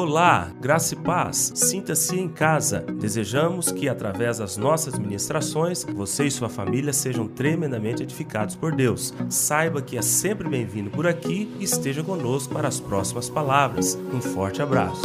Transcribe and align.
Olá, 0.00 0.52
graça 0.60 0.94
e 0.94 0.96
paz. 0.96 1.50
Sinta-se 1.56 2.16
em 2.16 2.28
casa. 2.28 2.82
Desejamos 2.82 3.72
que, 3.72 3.88
através 3.88 4.38
das 4.38 4.56
nossas 4.56 4.96
ministrações, 4.96 5.82
você 5.82 6.26
e 6.26 6.30
sua 6.30 6.48
família 6.48 6.92
sejam 6.92 7.26
tremendamente 7.26 8.04
edificados 8.04 8.54
por 8.54 8.76
Deus. 8.76 9.12
Saiba 9.28 9.82
que 9.82 9.98
é 9.98 10.02
sempre 10.02 10.48
bem-vindo 10.48 10.88
por 10.88 11.04
aqui 11.04 11.52
e 11.58 11.64
esteja 11.64 12.04
conosco 12.04 12.54
para 12.54 12.68
as 12.68 12.78
próximas 12.78 13.28
palavras. 13.28 13.96
Um 14.14 14.20
forte 14.20 14.62
abraço. 14.62 15.02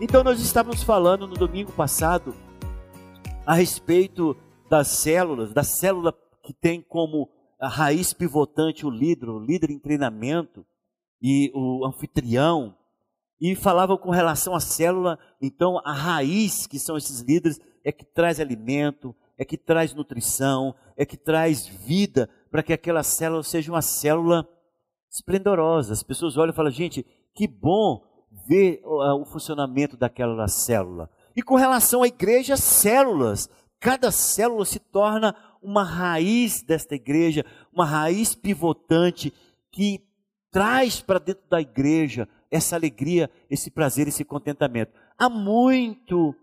Então, 0.00 0.24
nós 0.24 0.40
estávamos 0.40 0.82
falando 0.82 1.26
no 1.26 1.34
domingo 1.34 1.72
passado 1.72 2.34
a 3.44 3.52
respeito 3.52 4.34
das 4.70 4.88
células, 5.02 5.52
da 5.52 5.62
célula 5.62 6.14
que 6.42 6.54
tem 6.54 6.80
como 6.80 7.28
a 7.62 7.68
raiz 7.68 8.12
pivotante 8.12 8.84
o 8.84 8.90
líder, 8.90 9.28
o 9.28 9.38
líder 9.38 9.70
em 9.70 9.78
treinamento 9.78 10.66
e 11.22 11.52
o 11.54 11.86
anfitrião, 11.86 12.76
e 13.40 13.54
falavam 13.54 13.96
com 13.96 14.10
relação 14.10 14.52
à 14.52 14.60
célula, 14.60 15.16
então 15.40 15.80
a 15.84 15.92
raiz, 15.92 16.66
que 16.66 16.78
são 16.78 16.96
esses 16.96 17.20
líderes, 17.20 17.60
é 17.84 17.92
que 17.92 18.04
traz 18.04 18.40
alimento, 18.40 19.14
é 19.38 19.44
que 19.44 19.56
traz 19.56 19.94
nutrição, 19.94 20.74
é 20.96 21.06
que 21.06 21.16
traz 21.16 21.66
vida 21.66 22.28
para 22.50 22.64
que 22.64 22.72
aquela 22.72 23.04
célula 23.04 23.44
seja 23.44 23.70
uma 23.70 23.82
célula 23.82 24.44
esplendorosa. 25.08 25.92
As 25.92 26.02
pessoas 26.02 26.36
olham 26.36 26.52
e 26.52 26.56
falam, 26.56 26.70
gente, 26.70 27.06
que 27.32 27.46
bom 27.46 28.02
ver 28.48 28.80
o 28.84 29.24
funcionamento 29.24 29.96
daquela 29.96 30.48
célula. 30.48 31.08
E 31.36 31.42
com 31.42 31.54
relação 31.54 32.02
à 32.02 32.08
igreja, 32.08 32.56
células. 32.56 33.48
Cada 33.80 34.10
célula 34.10 34.64
se 34.64 34.78
torna 34.78 35.34
uma 35.62 35.84
raiz 35.84 36.62
desta 36.62 36.94
igreja, 36.94 37.44
uma 37.72 37.84
raiz 37.84 38.34
pivotante 38.34 39.32
que 39.70 40.00
traz 40.50 41.00
para 41.00 41.18
dentro 41.18 41.44
da 41.48 41.60
igreja 41.60 42.28
essa 42.50 42.76
alegria, 42.76 43.30
esse 43.48 43.70
prazer, 43.70 44.08
esse 44.08 44.24
contentamento. 44.24 44.92
Há 45.18 45.30
muito 45.30 46.34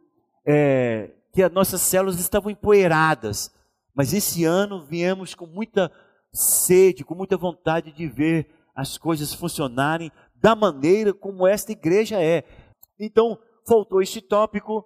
é, 0.45 1.11
que 1.31 1.43
as 1.43 1.51
nossas 1.51 1.81
células 1.81 2.19
estavam 2.19 2.49
empoeiradas, 2.49 3.53
mas 3.93 4.13
esse 4.13 4.43
ano 4.45 4.83
viemos 4.85 5.35
com 5.35 5.45
muita 5.45 5.91
sede, 6.33 7.03
com 7.03 7.13
muita 7.13 7.37
vontade 7.37 7.91
de 7.91 8.07
ver 8.07 8.49
as 8.75 8.97
coisas 8.97 9.33
funcionarem 9.33 10.11
da 10.35 10.55
maneira 10.55 11.13
como 11.13 11.45
esta 11.45 11.71
igreja 11.71 12.21
é. 12.21 12.43
Então, 12.99 13.37
faltou 13.67 14.01
este 14.01 14.21
tópico, 14.21 14.85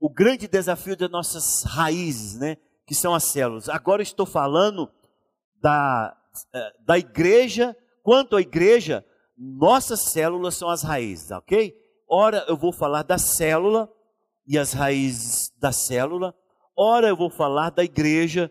o 0.00 0.08
grande 0.08 0.48
desafio 0.48 0.96
das 0.96 1.10
nossas 1.10 1.64
raízes, 1.64 2.38
né? 2.38 2.56
Que 2.86 2.94
são 2.94 3.14
as 3.14 3.24
células. 3.24 3.68
Agora 3.68 4.02
estou 4.02 4.26
falando 4.26 4.90
da, 5.60 6.16
é, 6.54 6.72
da 6.80 6.98
igreja. 6.98 7.76
Quanto 8.02 8.36
à 8.36 8.40
igreja, 8.40 9.04
nossas 9.36 10.00
células 10.12 10.54
são 10.54 10.68
as 10.68 10.82
raízes, 10.82 11.30
ok? 11.30 11.74
Ora, 12.08 12.44
eu 12.48 12.56
vou 12.56 12.72
falar 12.72 13.02
da 13.02 13.16
célula 13.16 13.90
e 14.46 14.58
as 14.58 14.72
raízes 14.72 15.50
da 15.58 15.72
célula. 15.72 16.34
Ora, 16.76 17.08
eu 17.08 17.16
vou 17.16 17.30
falar 17.30 17.70
da 17.70 17.82
igreja 17.82 18.50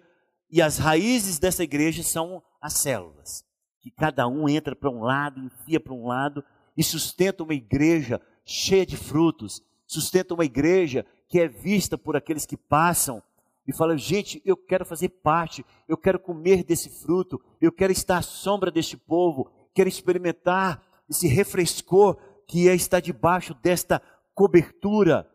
e 0.50 0.62
as 0.62 0.78
raízes 0.78 1.38
dessa 1.38 1.64
igreja 1.64 2.02
são 2.02 2.42
as 2.60 2.74
células 2.74 3.44
que 3.84 3.92
cada 3.92 4.26
um 4.30 4.48
entra 4.48 4.74
para 4.74 4.90
um 4.90 5.02
lado, 5.02 5.42
enfia 5.42 5.78
para 5.78 5.94
um 5.94 6.08
lado 6.08 6.42
e 6.76 6.82
sustenta 6.82 7.44
uma 7.44 7.54
igreja 7.54 8.20
cheia 8.46 8.86
de 8.86 8.96
frutos, 8.96 9.62
sustenta 9.86 10.34
uma 10.34 10.46
igreja 10.46 11.06
que 11.28 11.38
é 11.38 11.50
vista 11.50 11.98
por 11.98 12.16
aqueles 12.16 12.46
que 12.46 12.56
passam 12.56 13.22
e 13.68 13.74
falam: 13.74 13.98
gente, 13.98 14.42
eu 14.46 14.58
quero 14.58 14.86
fazer 14.86 15.10
parte, 15.10 15.66
eu 15.88 15.98
quero 15.98 16.20
comer 16.20 16.64
desse 16.64 16.90
fruto, 16.90 17.42
eu 17.62 17.72
quero 17.72 17.92
estar 17.92 18.18
à 18.18 18.22
sombra 18.22 18.72
deste 18.72 18.98
povo, 18.98 19.50
quero 19.74 19.90
experimentar 19.90 20.82
esse 21.10 21.28
refrescor 21.28 22.18
que 22.48 22.68
é 22.68 22.76
estar 22.76 23.00
debaixo 23.00 23.54
desta 23.54 24.02
cobertura. 24.34 25.30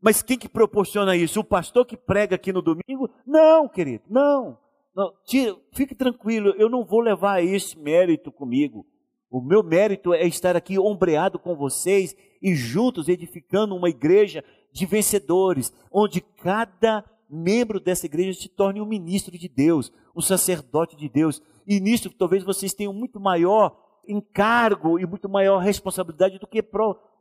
Mas 0.00 0.22
quem 0.22 0.38
que 0.38 0.48
proporciona 0.48 1.16
isso? 1.16 1.40
O 1.40 1.44
pastor 1.44 1.86
que 1.86 1.96
prega 1.96 2.36
aqui 2.36 2.52
no 2.52 2.60
domingo? 2.60 3.08
Não, 3.26 3.68
querido, 3.68 4.04
não. 4.08 4.58
Não, 4.94 5.12
tira, 5.24 5.56
fique 5.72 5.94
tranquilo, 5.94 6.54
eu 6.56 6.68
não 6.68 6.84
vou 6.84 7.00
levar 7.00 7.42
esse 7.42 7.76
mérito 7.76 8.30
comigo. 8.30 8.86
O 9.28 9.40
meu 9.40 9.64
mérito 9.64 10.14
é 10.14 10.24
estar 10.26 10.54
aqui 10.54 10.78
ombreado 10.78 11.40
com 11.40 11.56
vocês 11.56 12.14
e 12.40 12.54
juntos 12.54 13.08
edificando 13.08 13.74
uma 13.74 13.88
igreja 13.88 14.44
de 14.70 14.86
vencedores, 14.86 15.72
onde 15.90 16.20
cada 16.20 17.04
membro 17.34 17.80
dessa 17.80 18.06
igreja 18.06 18.40
se 18.40 18.48
torne 18.48 18.80
um 18.80 18.86
ministro 18.86 19.36
de 19.36 19.48
Deus, 19.48 19.92
um 20.14 20.20
sacerdote 20.20 20.96
de 20.96 21.08
Deus. 21.08 21.42
E 21.66 21.80
nisso 21.80 22.10
talvez 22.10 22.42
vocês 22.42 22.72
tenham 22.72 22.92
muito 22.92 23.18
maior 23.18 23.76
encargo 24.06 24.98
e 24.98 25.06
muito 25.06 25.28
maior 25.28 25.58
responsabilidade 25.58 26.38
do 26.38 26.46
que 26.46 26.62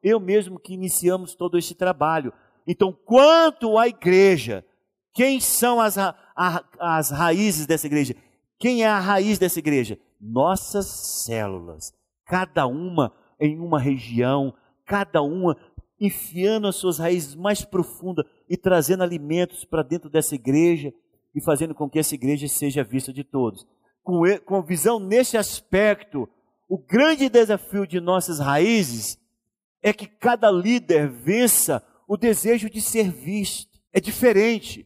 eu 0.04 0.20
mesmo 0.20 0.60
que 0.60 0.74
iniciamos 0.74 1.34
todo 1.34 1.58
esse 1.58 1.74
trabalho. 1.74 2.34
Então, 2.68 2.96
quanto 3.06 3.78
à 3.78 3.88
igreja, 3.88 4.66
quem 5.14 5.40
são 5.40 5.80
as, 5.80 5.98
a, 5.98 6.16
as 6.80 7.10
raízes 7.10 7.66
dessa 7.66 7.88
igreja? 7.88 8.16
Quem 8.60 8.84
é 8.84 8.88
a 8.88 9.00
raiz 9.00 9.38
dessa 9.38 9.60
igreja? 9.60 9.98
Nossas 10.20 10.88
células, 11.26 11.94
cada 12.26 12.66
uma 12.66 13.14
em 13.40 13.60
uma 13.60 13.80
região, 13.80 14.54
cada 14.86 15.22
uma 15.22 15.58
enfiando 16.04 16.68
as 16.68 16.76
suas 16.76 17.00
raízes 17.00 17.34
mais 17.34 17.64
profundas 17.64 18.26
e 18.50 18.58
trazendo 18.58 19.04
alimentos 19.04 19.64
para 19.64 19.82
dentro 19.82 20.10
dessa 20.10 20.36
igreja 20.36 20.94
e 21.34 21.42
fazendo 21.42 21.74
com 21.74 21.90
que 21.90 21.98
essa 21.98 22.14
igreja 22.14 22.46
seja 22.50 22.84
vista 22.84 23.14
de 23.14 23.24
todos. 23.24 23.66
Com, 24.04 24.22
com 24.46 24.62
visão 24.62 25.00
nesse 25.00 25.38
aspecto, 25.38 26.28
o 26.68 26.78
grande 26.78 27.30
desafio 27.30 27.88
de 27.88 28.02
nossas 28.02 28.40
raízes 28.40 29.18
é 29.82 29.94
que 29.94 30.06
cada 30.06 30.52
líder 30.52 31.08
vença 31.10 31.82
o 32.06 32.18
desejo 32.18 32.70
de 32.70 32.82
ser 32.82 33.10
visto. 33.10 33.80
É 33.94 34.02
diferente 34.02 34.86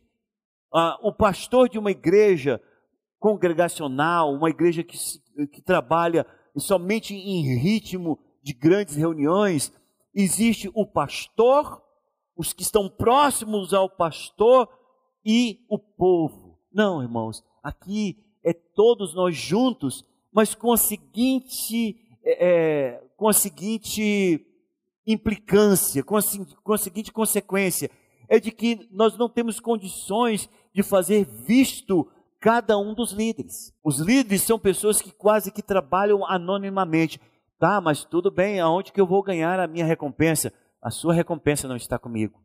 ah, 0.71 0.99
o 1.01 1.11
pastor 1.11 1.67
de 1.67 1.79
uma 1.79 1.89
igreja 1.89 2.61
congregacional, 3.17 4.31
uma 4.31 4.51
igreja 4.51 4.83
que, 4.83 4.97
que 5.47 5.63
trabalha 5.63 6.27
somente 6.57 7.15
em 7.15 7.57
ritmo 7.57 8.19
de 8.43 8.53
grandes 8.53 8.95
reuniões, 8.95 9.73
existe 10.17 10.69
o 10.73 10.83
pastor, 10.83 11.81
os 12.35 12.51
que 12.51 12.63
estão 12.63 12.89
próximos 12.89 13.73
ao 13.73 13.87
pastor 13.87 14.67
e 15.23 15.63
o 15.69 15.77
povo. 15.77 16.57
Não, 16.73 17.03
irmãos, 17.03 17.43
aqui 17.61 18.17
é 18.43 18.51
todos 18.51 19.13
nós 19.13 19.35
juntos, 19.35 20.03
mas 20.31 20.55
com 20.55 20.73
a 20.73 20.77
seguinte, 20.77 21.95
é, 22.23 22.47
é 22.47 23.03
com 23.15 23.27
a 23.27 23.33
seguinte 23.33 24.43
implicância, 25.05 26.03
com 26.03 26.17
a, 26.17 26.21
com 26.63 26.73
a 26.73 26.77
seguinte 26.77 27.11
consequência 27.11 27.89
é 28.27 28.39
de 28.39 28.51
que 28.51 28.87
nós 28.91 29.17
não 29.17 29.29
temos 29.29 29.59
condições 29.59 30.49
de 30.73 30.83
fazer 30.83 31.25
visto 31.25 32.07
cada 32.39 32.77
um 32.77 32.93
dos 32.93 33.11
líderes. 33.11 33.73
Os 33.83 33.99
líderes 33.99 34.43
são 34.43 34.59
pessoas 34.59 35.01
que 35.01 35.11
quase 35.11 35.51
que 35.51 35.61
trabalham 35.61 36.25
anonimamente. 36.25 37.19
Tá, 37.59 37.81
mas 37.81 38.03
tudo 38.03 38.29
bem, 38.29 38.59
aonde 38.59 38.91
que 38.91 39.01
eu 39.01 39.07
vou 39.07 39.23
ganhar 39.23 39.59
a 39.59 39.67
minha 39.67 39.85
recompensa? 39.85 40.53
A 40.81 40.91
sua 40.91 41.13
recompensa 41.13 41.67
não 41.67 41.75
está 41.75 41.97
comigo. 41.97 42.41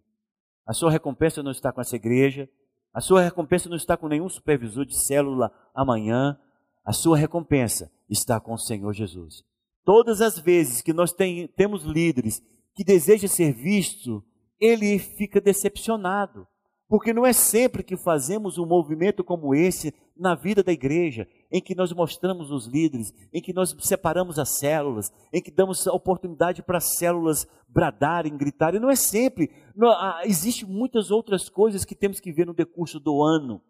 A 0.67 0.73
sua 0.73 0.91
recompensa 0.91 1.43
não 1.43 1.51
está 1.51 1.73
com 1.73 1.81
essa 1.81 1.97
igreja. 1.97 2.49
A 2.95 3.01
sua 3.01 3.21
recompensa 3.21 3.69
não 3.69 3.77
está 3.77 3.97
com 3.97 4.09
nenhum 4.09 4.29
supervisor 4.29 4.87
de 4.87 4.97
célula 4.97 5.53
amanhã. 5.75 6.39
A 6.85 6.93
sua 6.93 7.17
recompensa 7.17 7.93
está 8.09 8.41
com 8.41 8.55
o 8.55 8.59
Senhor 8.59 8.93
Jesus. 8.93 9.45
Todas 9.85 10.21
as 10.21 10.39
vezes 10.39 10.81
que 10.81 10.93
nós 10.93 11.13
tem, 11.13 11.49
temos 11.49 11.85
líderes 11.85 12.43
que 12.75 12.85
desejam 12.85 13.29
ser 13.29 13.53
vistos 13.53 14.23
ele 14.63 14.97
fica 15.01 15.41
decepcionado. 15.41 16.47
Porque 16.93 17.15
não 17.15 17.25
é 17.25 17.33
sempre 17.33 17.83
que 17.83 17.97
fazemos 17.97 18.59
um 18.59 18.67
movimento 18.67 19.25
como 19.25 19.55
esse 19.55 19.95
na 20.15 20.35
vida 20.35 20.63
da 20.63 20.73
igreja, 20.73 21.27
em 21.51 21.59
que 21.59 21.75
nós 21.75 21.91
mostramos 21.91 22.51
os 22.51 22.67
líderes, 22.67 23.15
em 23.33 23.41
que 23.41 23.51
nós 23.51 23.75
separamos 23.79 24.39
as 24.39 24.59
células, 24.59 25.11
em 25.33 25.41
que 25.41 25.51
damos 25.51 25.87
oportunidade 25.87 26.63
para 26.63 26.77
as 26.77 26.99
células 26.99 27.49
bradarem, 27.67 28.37
gritarem. 28.37 28.79
Não 28.79 28.91
é 28.91 28.95
sempre. 28.95 29.51
Não, 29.75 29.89
ah, 29.89 30.21
Existem 30.27 30.69
muitas 30.69 31.11
outras 31.11 31.49
coisas 31.49 31.83
que 31.83 31.95
temos 31.95 32.21
que 32.21 32.31
ver 32.31 32.47
no 32.47 32.53
decurso 32.53 33.01
do 33.01 33.23
ano. 33.23 33.63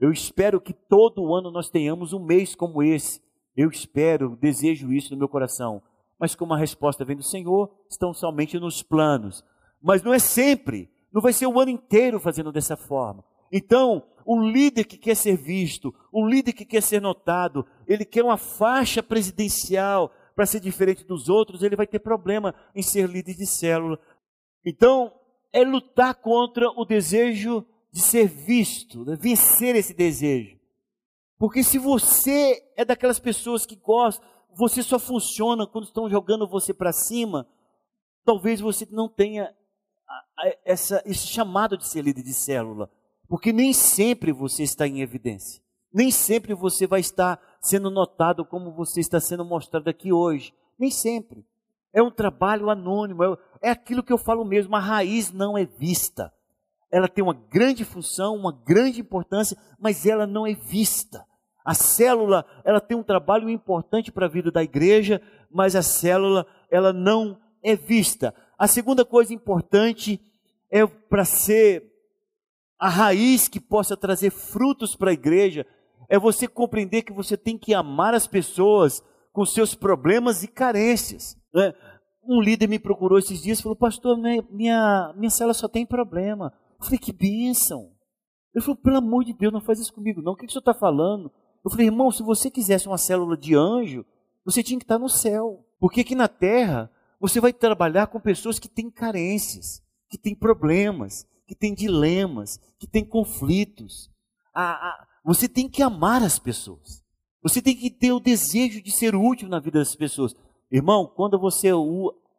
Eu 0.00 0.10
espero 0.10 0.58
que 0.58 0.72
todo 0.72 1.34
ano 1.34 1.50
nós 1.50 1.68
tenhamos 1.68 2.14
um 2.14 2.24
mês 2.24 2.54
como 2.54 2.82
esse. 2.82 3.20
Eu 3.54 3.68
espero, 3.68 4.34
desejo 4.40 4.90
isso 4.90 5.12
no 5.12 5.18
meu 5.18 5.28
coração. 5.28 5.82
Mas 6.18 6.34
como 6.34 6.54
a 6.54 6.58
resposta 6.58 7.04
vem 7.04 7.16
do 7.16 7.22
Senhor, 7.22 7.70
estão 7.90 8.14
somente 8.14 8.58
nos 8.58 8.82
planos 8.82 9.44
mas 9.82 10.02
não 10.02 10.14
é 10.14 10.18
sempre, 10.18 10.88
não 11.12 11.20
vai 11.20 11.32
ser 11.32 11.46
o 11.46 11.60
ano 11.60 11.70
inteiro 11.70 12.18
fazendo 12.18 12.50
dessa 12.50 12.76
forma. 12.76 13.24
Então, 13.50 14.02
o 14.24 14.40
líder 14.40 14.84
que 14.84 14.96
quer 14.96 15.14
ser 15.14 15.36
visto, 15.36 15.94
o 16.10 16.26
líder 16.26 16.52
que 16.52 16.64
quer 16.64 16.82
ser 16.82 17.00
notado, 17.00 17.66
ele 17.86 18.04
quer 18.04 18.24
uma 18.24 18.38
faixa 18.38 19.02
presidencial 19.02 20.10
para 20.34 20.46
ser 20.46 20.60
diferente 20.60 21.04
dos 21.04 21.28
outros, 21.28 21.62
ele 21.62 21.76
vai 21.76 21.86
ter 21.86 21.98
problema 21.98 22.54
em 22.74 22.82
ser 22.82 23.08
líder 23.08 23.34
de 23.34 23.46
célula. 23.46 23.98
Então, 24.64 25.12
é 25.52 25.62
lutar 25.62 26.14
contra 26.14 26.70
o 26.70 26.84
desejo 26.84 27.66
de 27.92 28.00
ser 28.00 28.26
visto, 28.26 29.04
né? 29.04 29.16
vencer 29.20 29.76
esse 29.76 29.92
desejo. 29.92 30.58
Porque 31.38 31.62
se 31.62 31.76
você 31.76 32.62
é 32.76 32.84
daquelas 32.84 33.18
pessoas 33.18 33.66
que 33.66 33.76
gostam, 33.76 34.26
você 34.54 34.82
só 34.82 34.98
funciona 34.98 35.66
quando 35.66 35.84
estão 35.84 36.08
jogando 36.08 36.48
você 36.48 36.72
para 36.72 36.92
cima, 36.92 37.46
talvez 38.24 38.60
você 38.60 38.86
não 38.90 39.08
tenha 39.08 39.54
essa, 40.64 41.02
esse 41.06 41.26
chamado 41.26 41.76
de 41.76 41.88
ser 41.88 42.02
líder 42.02 42.22
de 42.22 42.34
célula. 42.34 42.90
Porque 43.28 43.52
nem 43.52 43.72
sempre 43.72 44.32
você 44.32 44.62
está 44.62 44.86
em 44.86 45.00
evidência. 45.00 45.62
Nem 45.92 46.10
sempre 46.10 46.54
você 46.54 46.86
vai 46.86 47.00
estar 47.00 47.40
sendo 47.60 47.90
notado 47.90 48.44
como 48.44 48.72
você 48.72 49.00
está 49.00 49.20
sendo 49.20 49.44
mostrado 49.44 49.88
aqui 49.88 50.12
hoje. 50.12 50.54
Nem 50.78 50.90
sempre. 50.90 51.44
É 51.92 52.02
um 52.02 52.10
trabalho 52.10 52.70
anônimo, 52.70 53.22
é, 53.22 53.36
é 53.62 53.70
aquilo 53.70 54.02
que 54.02 54.12
eu 54.12 54.18
falo 54.18 54.44
mesmo, 54.44 54.74
a 54.74 54.80
raiz 54.80 55.30
não 55.30 55.58
é 55.58 55.66
vista. 55.66 56.32
Ela 56.90 57.06
tem 57.06 57.22
uma 57.22 57.34
grande 57.34 57.84
função, 57.84 58.34
uma 58.34 58.52
grande 58.52 59.00
importância, 59.00 59.56
mas 59.78 60.06
ela 60.06 60.26
não 60.26 60.46
é 60.46 60.54
vista. 60.54 61.24
A 61.64 61.74
célula, 61.74 62.44
ela 62.64 62.80
tem 62.80 62.96
um 62.96 63.02
trabalho 63.02 63.48
importante 63.48 64.10
para 64.10 64.26
a 64.26 64.28
vida 64.28 64.50
da 64.50 64.62
igreja, 64.62 65.20
mas 65.50 65.76
a 65.76 65.82
célula, 65.82 66.46
ela 66.70 66.92
não 66.92 67.38
é 67.62 67.76
vista. 67.76 68.34
A 68.62 68.68
segunda 68.68 69.04
coisa 69.04 69.34
importante 69.34 70.20
é 70.70 70.86
para 70.86 71.24
ser 71.24 71.82
a 72.78 72.88
raiz 72.88 73.48
que 73.48 73.58
possa 73.58 73.96
trazer 73.96 74.30
frutos 74.30 74.94
para 74.94 75.10
a 75.10 75.12
igreja, 75.12 75.66
é 76.08 76.16
você 76.16 76.46
compreender 76.46 77.02
que 77.02 77.12
você 77.12 77.36
tem 77.36 77.58
que 77.58 77.74
amar 77.74 78.14
as 78.14 78.28
pessoas 78.28 79.02
com 79.32 79.44
seus 79.44 79.74
problemas 79.74 80.44
e 80.44 80.46
carências. 80.46 81.36
Né? 81.52 81.74
Um 82.22 82.40
líder 82.40 82.68
me 82.68 82.78
procurou 82.78 83.18
esses 83.18 83.42
dias 83.42 83.58
e 83.58 83.62
falou, 83.64 83.74
pastor, 83.74 84.16
minha, 84.16 85.12
minha, 85.12 85.30
cela 85.30 85.54
só 85.54 85.66
tem 85.66 85.84
problema. 85.84 86.52
Eu 86.78 86.84
falei, 86.84 87.00
que 87.00 87.12
bênção. 87.12 87.90
Ele 88.54 88.64
falou, 88.64 88.76
pelo 88.76 88.98
amor 88.98 89.24
de 89.24 89.32
Deus, 89.32 89.52
não 89.52 89.60
faz 89.60 89.80
isso 89.80 89.92
comigo 89.92 90.22
não. 90.22 90.34
O 90.34 90.36
que, 90.36 90.46
que 90.46 90.50
o 90.50 90.52
senhor 90.52 90.60
está 90.60 90.72
falando? 90.72 91.32
Eu 91.64 91.70
falei, 91.72 91.86
irmão, 91.86 92.12
se 92.12 92.22
você 92.22 92.48
quisesse 92.48 92.86
uma 92.86 92.96
célula 92.96 93.36
de 93.36 93.56
anjo, 93.56 94.06
você 94.44 94.62
tinha 94.62 94.78
que 94.78 94.84
estar 94.84 95.00
no 95.00 95.08
céu. 95.08 95.66
Porque 95.80 96.02
aqui 96.02 96.14
na 96.14 96.28
terra, 96.28 96.88
você 97.22 97.40
vai 97.40 97.52
trabalhar 97.52 98.08
com 98.08 98.18
pessoas 98.18 98.58
que 98.58 98.68
têm 98.68 98.90
carências, 98.90 99.80
que 100.10 100.18
têm 100.18 100.34
problemas, 100.34 101.24
que 101.46 101.54
têm 101.54 101.72
dilemas, 101.72 102.58
que 102.80 102.86
têm 102.88 103.04
conflitos. 103.04 104.10
você 105.24 105.48
tem 105.48 105.68
que 105.68 105.84
amar 105.84 106.20
as 106.20 106.40
pessoas. 106.40 107.00
Você 107.40 107.62
tem 107.62 107.76
que 107.76 107.90
ter 107.90 108.10
o 108.10 108.18
desejo 108.18 108.82
de 108.82 108.90
ser 108.90 109.14
útil 109.14 109.48
na 109.48 109.60
vida 109.60 109.78
das 109.78 109.94
pessoas. 109.94 110.34
Irmão, 110.68 111.06
quando 111.06 111.38
você 111.38 111.68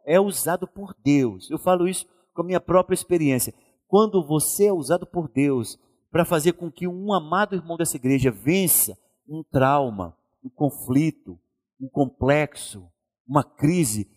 é 0.05 0.19
usado 0.19 0.67
por 0.67 0.93
Deus, 1.01 1.49
eu 1.49 1.57
falo 1.57 1.87
isso 1.87 2.05
com 2.33 2.41
a 2.41 2.45
minha 2.45 2.59
própria 2.59 2.93
experiência. 2.93 3.53
Quando 3.87 4.21
você 4.21 4.65
é 4.65 4.73
usado 4.73 5.07
por 5.07 5.29
Deus 5.29 5.79
para 6.11 6.25
fazer 6.25 6.53
com 6.53 6.69
que 6.69 6.89
um 6.89 7.13
amado 7.13 7.55
irmão 7.55 7.77
dessa 7.77 7.95
igreja 7.95 8.29
vença 8.29 8.97
um 9.25 9.43
trauma, 9.49 10.13
um 10.43 10.49
conflito, 10.49 11.39
um 11.79 11.87
complexo, 11.87 12.85
uma 13.25 13.45
crise, 13.45 14.09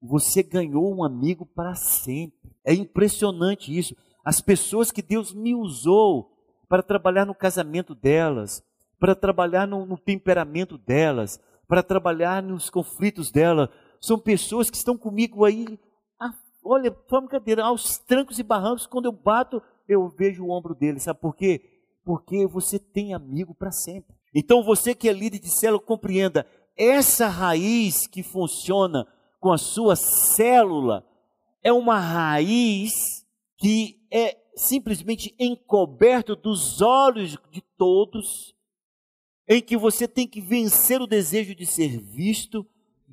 você 0.00 0.42
ganhou 0.42 0.94
um 0.94 1.04
amigo 1.04 1.44
para 1.44 1.74
sempre. 1.74 2.50
É 2.64 2.72
impressionante 2.72 3.76
isso. 3.76 3.96
As 4.24 4.40
pessoas 4.40 4.90
que 4.90 5.02
Deus 5.02 5.32
me 5.32 5.54
usou 5.54 6.30
para 6.68 6.82
trabalhar 6.82 7.24
no 7.24 7.34
casamento 7.34 7.94
delas, 7.94 8.62
para 8.98 9.14
trabalhar 9.14 9.66
no, 9.66 9.86
no 9.86 9.96
temperamento 9.96 10.76
delas, 10.76 11.40
para 11.66 11.82
trabalhar 11.82 12.42
nos 12.42 12.70
conflitos 12.70 13.30
delas, 13.30 13.68
são 14.00 14.18
pessoas 14.18 14.70
que 14.70 14.76
estão 14.76 14.96
comigo 14.96 15.44
aí, 15.44 15.78
ah, 16.20 16.32
olha, 16.64 16.94
forma 17.08 17.28
cadeira, 17.28 17.64
aos 17.64 17.98
trancos 17.98 18.38
e 18.38 18.42
barrancos, 18.42 18.86
quando 18.86 19.06
eu 19.06 19.12
bato, 19.12 19.62
eu 19.88 20.08
vejo 20.08 20.44
o 20.44 20.50
ombro 20.50 20.74
dele, 20.74 21.00
sabe 21.00 21.20
por 21.20 21.34
quê? 21.34 21.62
Porque 22.04 22.46
você 22.46 22.78
tem 22.78 23.14
amigo 23.14 23.54
para 23.54 23.72
sempre. 23.72 24.14
Então 24.34 24.62
você 24.62 24.94
que 24.94 25.08
é 25.08 25.12
líder 25.12 25.38
de 25.38 25.50
célula, 25.58 25.82
compreenda, 25.82 26.46
essa 26.76 27.28
raiz 27.28 28.06
que 28.06 28.22
funciona 28.22 29.06
com 29.38 29.52
a 29.52 29.58
sua 29.58 29.96
célula 29.96 31.06
é 31.62 31.72
uma 31.72 31.98
raiz 31.98 33.26
que 33.56 34.00
é 34.10 34.36
simplesmente 34.54 35.34
encoberto 35.38 36.34
dos 36.34 36.80
olhos 36.80 37.36
de 37.50 37.60
todos, 37.76 38.54
em 39.46 39.62
que 39.62 39.76
você 39.76 40.06
tem 40.06 40.26
que 40.26 40.40
vencer 40.40 41.00
o 41.00 41.06
desejo 41.06 41.54
de 41.54 41.64
ser 41.64 41.98
visto, 41.98 42.66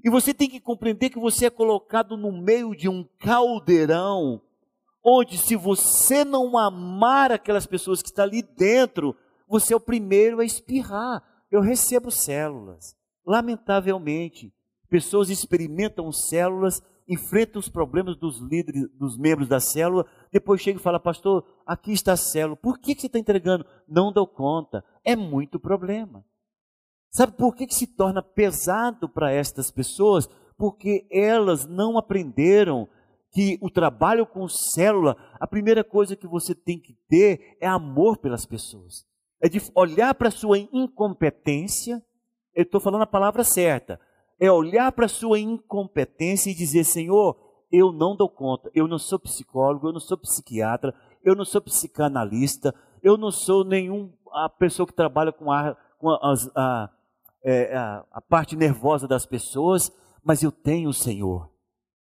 e 0.03 0.09
você 0.09 0.33
tem 0.33 0.49
que 0.49 0.59
compreender 0.59 1.09
que 1.09 1.19
você 1.19 1.47
é 1.47 1.49
colocado 1.49 2.15
no 2.17 2.31
meio 2.31 2.75
de 2.75 2.89
um 2.89 3.03
caldeirão, 3.19 4.41
onde 5.03 5.37
se 5.37 5.55
você 5.55 6.25
não 6.25 6.57
amar 6.57 7.31
aquelas 7.31 7.65
pessoas 7.65 8.01
que 8.01 8.09
estão 8.09 8.25
ali 8.25 8.41
dentro, 8.41 9.15
você 9.47 9.73
é 9.73 9.77
o 9.77 9.79
primeiro 9.79 10.39
a 10.39 10.45
espirrar. 10.45 11.23
Eu 11.51 11.61
recebo 11.61 12.09
células. 12.09 12.95
Lamentavelmente, 13.25 14.51
pessoas 14.95 15.29
experimentam 15.29 16.09
células, 16.11 16.81
enfrentam 17.05 17.59
os 17.59 17.67
problemas 17.67 18.15
dos 18.17 18.39
líderes, 18.39 18.87
dos 18.97 19.17
membros 19.17 19.49
da 19.49 19.59
célula, 19.59 20.05
depois 20.31 20.61
chega 20.61 20.79
e 20.79 20.81
fala, 20.81 20.99
pastor, 20.99 21.45
aqui 21.65 21.91
está 21.91 22.13
a 22.13 22.17
célula. 22.17 22.55
Por 22.55 22.79
que, 22.79 22.95
que 22.95 23.01
você 23.01 23.07
está 23.07 23.19
entregando? 23.19 23.65
Não 23.85 24.13
dou 24.13 24.25
conta. 24.25 24.85
É 25.03 25.15
muito 25.15 25.59
problema. 25.59 26.25
Sabe 27.11 27.33
por 27.33 27.53
que, 27.53 27.67
que 27.67 27.75
se 27.75 27.87
torna 27.87 28.21
pesado 28.21 29.09
para 29.09 29.31
estas 29.31 29.69
pessoas? 29.69 30.29
Porque 30.57 31.05
elas 31.11 31.65
não 31.65 31.97
aprenderam 31.97 32.87
que 33.33 33.57
o 33.61 33.69
trabalho 33.69 34.25
com 34.25 34.47
célula, 34.47 35.17
a 35.39 35.45
primeira 35.45 35.83
coisa 35.83 36.15
que 36.15 36.27
você 36.27 36.55
tem 36.55 36.79
que 36.79 36.95
ter 37.09 37.57
é 37.59 37.67
amor 37.67 38.17
pelas 38.17 38.45
pessoas 38.45 39.05
é 39.45 39.49
de 39.49 39.61
olhar 39.75 40.15
para 40.15 40.29
a 40.29 40.31
sua 40.31 40.57
incompetência, 40.57 42.03
eu 42.53 42.63
estou 42.63 42.79
falando 42.79 43.03
a 43.03 43.07
palavra 43.07 43.43
certa, 43.43 43.99
é 44.39 44.51
olhar 44.51 44.91
para 44.91 45.05
a 45.05 45.09
sua 45.09 45.39
incompetência 45.39 46.49
e 46.49 46.55
dizer: 46.55 46.83
Senhor, 46.83 47.37
eu 47.71 47.91
não 47.91 48.15
dou 48.15 48.29
conta, 48.29 48.69
eu 48.73 48.87
não 48.87 48.97
sou 48.97 49.19
psicólogo, 49.19 49.87
eu 49.87 49.93
não 49.93 49.99
sou 49.99 50.17
psiquiatra, 50.17 50.93
eu 51.23 51.35
não 51.35 51.45
sou 51.45 51.61
psicanalista, 51.61 52.73
eu 53.01 53.17
não 53.17 53.31
sou 53.31 53.63
nenhum 53.63 54.13
a 54.31 54.49
pessoa 54.49 54.85
que 54.85 54.93
trabalha 54.93 55.31
com 55.31 55.51
a, 55.51 55.75
com 55.97 56.09
a, 56.09 56.33
a, 56.55 56.89
é, 57.43 57.75
a, 57.75 58.05
a 58.11 58.21
parte 58.21 58.55
nervosa 58.55 59.07
das 59.07 59.25
pessoas, 59.25 59.91
mas 60.23 60.43
eu 60.43 60.51
tenho 60.51 60.89
o 60.89 60.93
Senhor. 60.93 61.49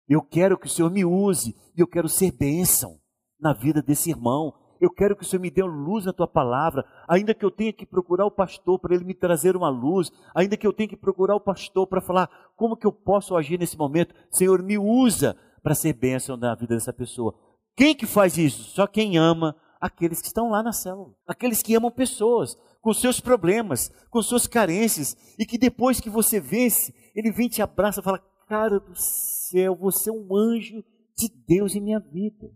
Eu 0.07 0.21
quero 0.21 0.57
que 0.57 0.67
o 0.67 0.69
Senhor 0.69 0.91
me 0.91 1.05
use 1.05 1.55
e 1.75 1.79
eu 1.79 1.87
quero 1.87 2.09
ser 2.09 2.31
bênção 2.31 2.99
na 3.39 3.53
vida 3.53 3.81
desse 3.81 4.09
irmão. 4.09 4.53
Eu 4.81 4.89
quero 4.89 5.15
que 5.15 5.21
o 5.21 5.25
Senhor 5.25 5.39
me 5.39 5.51
dê 5.51 5.61
luz 5.61 6.05
na 6.05 6.11
tua 6.11 6.27
palavra, 6.27 6.83
ainda 7.07 7.35
que 7.35 7.45
eu 7.45 7.51
tenha 7.51 7.71
que 7.71 7.85
procurar 7.85 8.25
o 8.25 8.31
pastor 8.31 8.79
para 8.79 8.95
ele 8.95 9.05
me 9.05 9.13
trazer 9.13 9.55
uma 9.55 9.69
luz, 9.69 10.11
ainda 10.33 10.57
que 10.57 10.65
eu 10.65 10.73
tenha 10.73 10.89
que 10.89 10.97
procurar 10.97 11.35
o 11.35 11.39
pastor 11.39 11.85
para 11.85 12.01
falar 12.01 12.27
como 12.57 12.75
que 12.75 12.87
eu 12.87 12.91
posso 12.91 13.37
agir 13.37 13.59
nesse 13.59 13.77
momento. 13.77 14.15
Senhor, 14.31 14.63
me 14.63 14.79
usa 14.79 15.37
para 15.61 15.75
ser 15.75 15.93
bênção 15.93 16.35
na 16.35 16.55
vida 16.55 16.73
dessa 16.73 16.91
pessoa. 16.91 17.35
Quem 17.77 17.93
que 17.93 18.07
faz 18.07 18.39
isso? 18.39 18.63
Só 18.71 18.87
quem 18.87 19.19
ama 19.19 19.55
aqueles 19.79 20.19
que 20.19 20.27
estão 20.27 20.49
lá 20.49 20.63
na 20.63 20.73
célula, 20.73 21.13
aqueles 21.27 21.61
que 21.61 21.75
amam 21.75 21.91
pessoas, 21.91 22.57
com 22.81 22.91
seus 22.91 23.19
problemas, 23.19 23.91
com 24.09 24.19
suas 24.23 24.47
carências, 24.47 25.15
e 25.37 25.45
que 25.45 25.59
depois 25.59 25.99
que 25.99 26.09
você 26.09 26.39
vence, 26.39 26.91
ele 27.15 27.31
vem 27.31 27.47
te 27.47 27.61
abraça 27.61 27.99
e 27.99 28.03
fala: 28.03 28.19
Cara 28.47 28.79
do 28.79 28.95
céu, 28.95 29.75
você 29.75 30.09
é 30.09 30.13
um 30.13 30.35
anjo 30.35 30.83
de 31.15 31.29
Deus 31.47 31.75
em 31.75 31.81
minha 31.81 31.99
vida. 31.99 32.49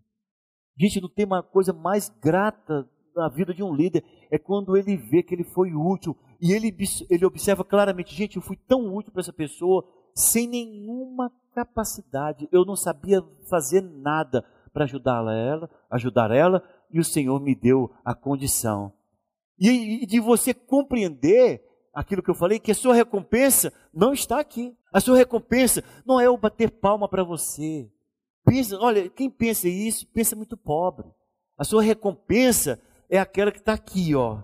Gente, 0.77 1.01
não 1.01 1.10
tem 1.10 1.25
uma 1.25 1.41
coisa 1.41 1.72
mais 1.72 2.10
grata 2.22 2.88
na 3.15 3.29
vida 3.29 3.53
de 3.53 3.63
um 3.63 3.74
líder, 3.74 4.03
é 4.29 4.38
quando 4.38 4.75
ele 4.75 4.98
vê 4.98 5.24
que 5.24 5.34
ele 5.34 5.46
foi 5.46 5.74
útil 5.74 6.17
e 6.41 6.51
ele, 6.51 6.75
ele 7.10 7.25
observa 7.25 7.63
claramente, 7.63 8.13
gente, 8.13 8.36
eu 8.36 8.41
fui 8.41 8.58
tão 8.58 8.94
útil 8.94 9.12
para 9.13 9.22
essa 9.22 9.32
pessoa 9.32 9.88
sem 10.13 10.48
nenhuma 10.48 11.32
capacidade, 11.53 12.50
eu 12.51 12.65
não 12.65 12.75
sabia 12.75 13.24
fazer 13.50 13.82
nada 13.82 14.44
para 14.74 14.84
ajudá-la 14.84 15.34
ela, 15.34 15.70
ajudar 15.89 16.32
ela, 16.32 16.62
e 16.91 17.00
o 17.00 17.03
Senhor 17.03 17.39
me 17.39 17.55
deu 17.55 17.89
a 18.03 18.13
condição. 18.13 18.91
E, 19.58 20.03
e 20.03 20.05
de 20.05 20.20
você 20.20 20.53
compreender 20.53 21.63
aquilo 21.94 22.22
que 22.22 22.29
eu 22.29 22.36
falei, 22.36 22.60
que 22.60 22.72
a 22.72 22.75
sua 22.75 22.94
recompensa 22.94 23.72
não 23.94 24.12
está 24.12 24.39
aqui. 24.41 24.75
A 24.91 25.00
sua 25.00 25.15
recompensa 25.15 25.82
não 26.05 26.20
é 26.20 26.29
o 26.29 26.38
bater 26.38 26.70
palma 26.70 27.08
para 27.08 27.24
você, 27.24 27.89
Pensa, 28.45 28.77
olha, 28.79 29.09
quem 29.09 29.29
pensa 29.29 29.67
isso, 29.67 30.07
pensa 30.07 30.35
muito 30.35 30.55
pobre. 30.55 31.07
A 31.57 31.63
sua 31.63 31.81
recompensa 31.81 32.79
é 33.09 33.17
aquela 33.17 33.51
que 33.51 33.59
está 33.59 33.73
aqui, 33.73 34.13
ó, 34.13 34.39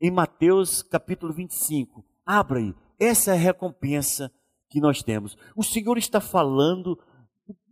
em 0.00 0.10
Mateus 0.10 0.82
capítulo 0.82 1.32
25. 1.32 2.04
Abra 2.26 2.58
aí. 2.58 2.74
Essa 2.98 3.30
é 3.30 3.34
a 3.34 3.38
recompensa 3.38 4.32
que 4.68 4.80
nós 4.80 5.02
temos. 5.02 5.36
O 5.56 5.62
Senhor 5.62 5.96
está 5.96 6.20
falando 6.20 6.98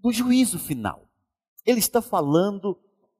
do 0.03 0.13
juízo 0.13 0.59
final. 0.59 1.09
Ele 1.67 1.79
está 1.79 2.01
falando 2.01 2.79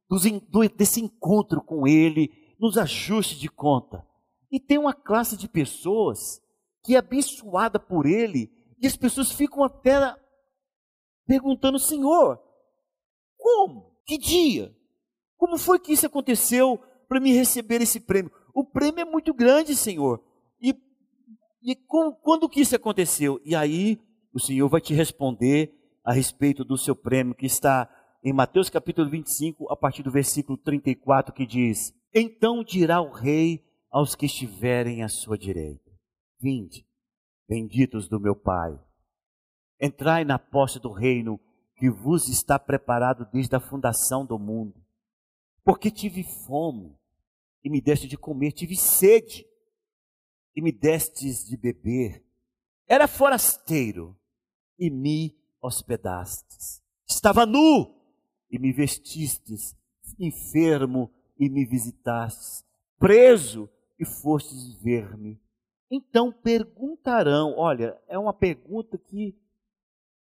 dos, 0.09 0.23
do, 0.49 0.69
desse 0.69 1.01
encontro 1.01 1.61
com 1.61 1.87
Ele, 1.87 2.31
nos 2.59 2.79
ajustes 2.79 3.39
de 3.39 3.49
conta. 3.49 4.07
E 4.51 4.59
tem 4.59 4.79
uma 4.79 4.95
classe 4.95 5.37
de 5.37 5.49
pessoas 5.49 6.41
que 6.83 6.95
é 6.95 6.99
abençoada 6.99 7.79
por 7.79 8.07
Ele, 8.07 8.51
e 8.81 8.87
as 8.87 8.97
pessoas 8.97 9.33
ficam 9.33 9.63
até 9.63 10.17
perguntando: 11.29 11.79
Senhor, 11.79 12.41
como? 13.37 13.95
Que 14.05 14.19
dia? 14.19 14.75
Como 15.37 15.57
foi 15.57 15.79
que 15.79 15.93
isso 15.93 16.07
aconteceu 16.07 16.83
para 17.09 17.21
me 17.21 17.33
receber 17.33 17.81
esse 17.81 18.01
prêmio? 18.01 18.33
O 18.53 18.65
prêmio 18.65 19.03
é 19.03 19.05
muito 19.05 19.33
grande, 19.33 19.77
Senhor. 19.77 20.21
E 21.63 21.75
com, 21.75 22.13
quando 22.13 22.49
que 22.49 22.61
isso 22.61 22.75
aconteceu? 22.75 23.41
E 23.45 23.55
aí 23.55 24.01
o 24.33 24.41
Senhor 24.41 24.69
vai 24.69 24.81
te 24.81 24.95
responder 24.95 25.75
a 26.05 26.13
respeito 26.13 26.65
do 26.65 26.79
seu 26.79 26.95
prêmio, 26.95 27.35
que 27.35 27.47
está 27.47 27.89
em 28.25 28.33
Mateus 28.33 28.71
capítulo 28.71 29.11
25, 29.11 29.71
a 29.71 29.77
partir 29.77 30.03
do 30.03 30.11
versículo 30.11 30.57
34, 30.57 31.35
que 31.35 31.47
diz: 31.47 31.93
Então 32.15 32.63
dirá 32.63 33.01
o 33.01 33.11
rei 33.11 33.63
aos 33.91 34.15
que 34.15 34.27
estiverem 34.27 35.03
à 35.03 35.09
sua 35.09 35.37
direita: 35.37 35.91
Vinde, 36.41 36.87
benditos 37.49 38.09
do 38.09 38.21
meu 38.21 38.37
Pai, 38.37 38.79
entrai 39.81 40.25
na 40.25 40.39
posse 40.39 40.81
do 40.81 40.93
reino 40.93 41.41
que 41.77 41.89
vos 41.91 42.29
está 42.29 42.59
preparado 42.59 43.29
desde 43.33 43.55
a 43.55 43.61
fundação 43.61 44.27
do 44.27 44.39
mundo. 44.39 44.75
Porque 45.65 45.91
tive 45.91 46.25
fome 46.47 46.97
e 47.63 47.71
me 47.71 47.81
deste 47.81 48.09
de 48.09 48.17
comer, 48.17 48.53
tive 48.53 48.77
sede 48.77 49.47
e 50.57 50.63
me 50.63 50.73
destes 50.73 51.45
de 51.45 51.57
beber. 51.57 52.25
Era 52.87 53.07
forasteiro 53.07 54.19
e 54.79 54.91
me 54.91 55.39
hospedastes. 55.61 56.83
Estava 57.09 57.47
nu 57.47 57.95
e 58.51 58.59
me 58.59 58.73
vestistes, 58.73 59.77
enfermo 60.19 61.13
e 61.39 61.49
me 61.49 61.65
visitastes, 61.65 62.65
preso 62.99 63.69
e 63.99 64.05
fostes 64.05 64.75
ver-me. 64.83 65.41
Então 65.91 66.33
perguntarão, 66.33 67.55
olha, 67.57 67.97
é 68.09 68.19
uma 68.19 68.33
pergunta 68.33 68.99
que 68.99 69.37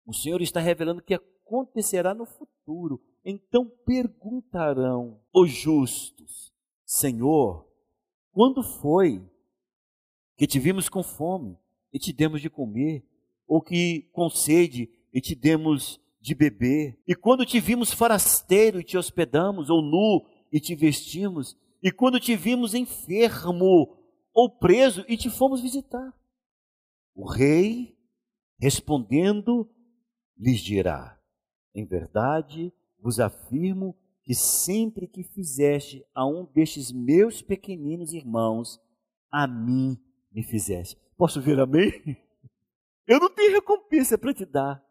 o 0.08 0.14
Senhor 0.14 0.42
está 0.42 0.62
revelando 0.62 1.04
que 1.04 1.14
acontecerá 1.14 2.14
no 2.14 2.26
futuro. 2.26 3.02
Então 3.26 3.70
perguntarão 3.86 5.20
os 5.34 5.52
justos: 5.52 6.54
Senhor, 6.86 7.68
quando 8.32 8.64
foi 8.64 9.22
que 10.38 10.48
te 10.48 10.60
vimos 10.60 10.88
com 10.88 11.04
fome 11.04 11.58
e 11.92 12.00
te 12.00 12.14
demos 12.14 12.42
de 12.42 12.50
comer, 12.50 13.06
ou 13.46 13.62
que 13.62 14.04
com 14.14 14.30
sede 14.30 14.90
e 15.14 15.20
te 15.20 15.36
demos 15.36 16.00
de 16.22 16.34
beber? 16.34 16.98
E 17.06 17.14
quando 17.14 17.46
te 17.46 17.60
vimos 17.60 17.92
forasteiro 17.92 18.80
e 18.80 18.86
te 18.86 18.98
hospedamos, 18.98 19.70
ou 19.70 19.82
nu 19.82 20.26
e 20.54 20.60
te 20.62 20.74
vestimos? 20.74 21.58
E 21.84 21.92
quando 21.92 22.18
te 22.18 22.34
vimos 22.34 22.74
enfermo 22.74 23.94
ou 24.34 24.50
preso 24.50 25.04
e 25.10 25.18
te 25.18 25.30
fomos 25.30 25.60
visitar? 25.60 26.14
O 27.14 27.30
rei, 27.30 27.98
respondendo, 28.58 29.70
lhes 30.38 30.60
dirá: 30.60 31.20
Em 31.74 31.86
verdade 31.86 32.74
vos 33.00 33.20
afirmo 33.20 33.96
que 34.24 34.34
sempre 34.36 35.08
que 35.08 35.24
fizeste 35.24 36.06
a 36.14 36.26
um 36.26 36.46
destes 36.46 36.92
meus 36.92 37.42
pequeninos 37.42 38.12
irmãos, 38.12 38.80
a 39.32 39.48
mim 39.48 39.98
me 40.32 40.44
fizeste. 40.44 40.98
Posso 41.18 41.42
ver 41.42 41.60
amém? 41.60 41.92
Eu 43.08 43.20
não 43.22 43.30
tenho 43.30 43.54
recompensa 43.54 44.18
para 44.18 44.34
te 44.34 44.46
dar, 44.46 44.84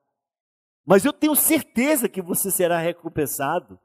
mas 0.86 1.04
eu 1.04 1.12
tenho 1.12 1.34
certeza 1.34 2.08
que 2.08 2.22
você 2.22 2.50
será 2.50 2.78
recompensado. 2.78 3.78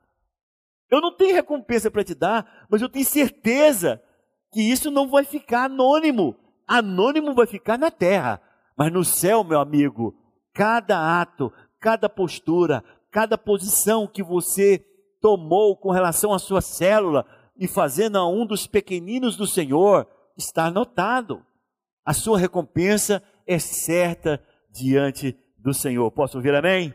Eu 0.89 1.01
não 1.01 1.13
tenho 1.13 1.35
recompensa 1.35 1.91
para 1.91 2.03
te 2.03 2.15
dar, 2.15 2.65
mas 2.69 2.81
eu 2.81 2.87
tenho 2.87 3.03
certeza 3.03 4.01
que 4.49 4.61
isso 4.61 4.89
não 4.89 5.09
vai 5.09 5.25
ficar 5.25 5.65
anônimo. 5.65 6.37
Anônimo 6.65 7.33
vai 7.33 7.45
ficar 7.45 7.77
na 7.77 7.91
terra, 7.91 8.41
mas 8.77 8.89
no 8.89 9.03
céu, 9.03 9.43
meu 9.43 9.59
amigo, 9.59 10.15
cada 10.53 11.21
ato, 11.21 11.51
cada 11.79 12.09
postura, 12.09 12.83
cada 13.09 13.37
posição 13.37 14.07
que 14.07 14.23
você 14.23 14.79
tomou 15.21 15.75
com 15.75 15.91
relação 15.91 16.33
à 16.33 16.39
sua 16.39 16.61
célula 16.61 17.25
e 17.57 17.67
fazendo 17.67 18.17
a 18.17 18.27
um 18.27 18.45
dos 18.45 18.65
pequeninos 18.65 19.35
do 19.35 19.45
Senhor, 19.45 20.07
está 20.37 20.65
anotado. 20.65 21.45
A 22.03 22.13
sua 22.13 22.39
recompensa 22.39 23.21
é 23.45 23.59
certa 23.59 24.43
diante 24.71 25.37
do 25.57 25.73
Senhor. 25.73 26.09
Posso 26.11 26.37
ouvir 26.37 26.55
amém? 26.55 26.93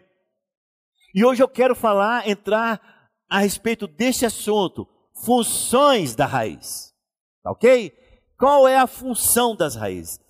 E 1.14 1.25
hoje 1.25 1.42
eu 1.42 1.48
quero 1.48 1.75
falar, 1.75 2.28
entrar 2.28 2.80
a 3.28 3.38
respeito 3.38 3.86
desse 3.86 4.26
assunto, 4.26 4.88
funções 5.25 6.14
da 6.14 6.26
raiz. 6.26 6.92
Tá 7.42 7.50
ok? 7.52 7.92
Qual 8.38 8.68
é 8.68 8.76
a 8.76 8.86
função 8.86 9.54
das 9.54 9.76
raízes? 9.76 10.20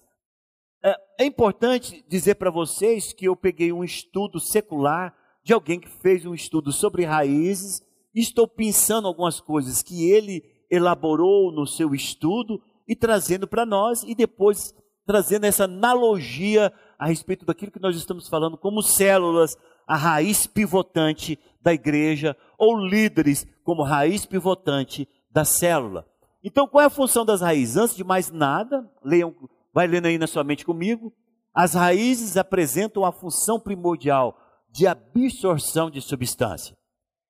É, 0.87 0.97
é 1.19 1.25
importante 1.25 2.05
dizer 2.09 2.37
para 2.37 2.49
vocês 2.49 3.13
que 3.13 3.25
eu 3.25 3.35
peguei 3.35 3.73
um 3.73 3.83
estudo 3.83 4.39
secular 4.39 5.13
de 5.43 5.53
alguém 5.53 5.81
que 5.81 5.89
fez 5.89 6.25
um 6.25 6.33
estudo 6.33 6.71
sobre 6.71 7.05
raízes. 7.05 7.83
Estou 8.15 8.47
pensando 8.47 9.09
algumas 9.09 9.41
coisas 9.41 9.83
que 9.83 10.09
ele 10.09 10.45
elaborou 10.71 11.51
no 11.51 11.67
seu 11.67 11.93
estudo 11.93 12.63
e 12.87 12.95
trazendo 12.95 13.49
para 13.49 13.67
nós, 13.67 14.05
e 14.05 14.15
depois 14.15 14.73
trazendo 15.05 15.45
essa 15.45 15.65
analogia 15.65 16.73
a 16.97 17.07
respeito 17.07 17.45
daquilo 17.45 17.73
que 17.73 17.83
nós 17.83 17.97
estamos 17.97 18.29
falando 18.29 18.57
como 18.57 18.81
células, 18.81 19.57
a 19.89 19.97
raiz 19.97 20.47
pivotante 20.47 21.37
da 21.61 21.75
igreja, 21.75 22.37
ou 22.57 22.79
líderes 22.79 23.45
como 23.65 23.83
raiz 23.83 24.25
pivotante 24.25 25.09
da 25.33 25.45
célula. 25.45 26.07
Então, 26.45 26.69
qual 26.69 26.83
é 26.83 26.87
a 26.87 26.91
função 26.91 27.25
das 27.25 27.41
raízes? 27.41 27.77
Antes 27.77 27.97
de 27.97 28.05
mais 28.05 28.31
nada, 28.31 28.89
leiam 29.05 29.35
Vai 29.77 29.87
lendo 29.87 30.07
aí 30.07 30.17
na 30.17 30.27
sua 30.27 30.43
mente 30.43 30.65
comigo. 30.65 31.13
As 31.55 31.75
raízes 31.75 32.39
apresentam 32.39 33.05
a 33.05 33.13
função 33.13 33.61
primordial 33.61 34.35
de 34.71 34.87
absorção 34.87 35.91
de 35.91 36.01
substância. 36.01 36.75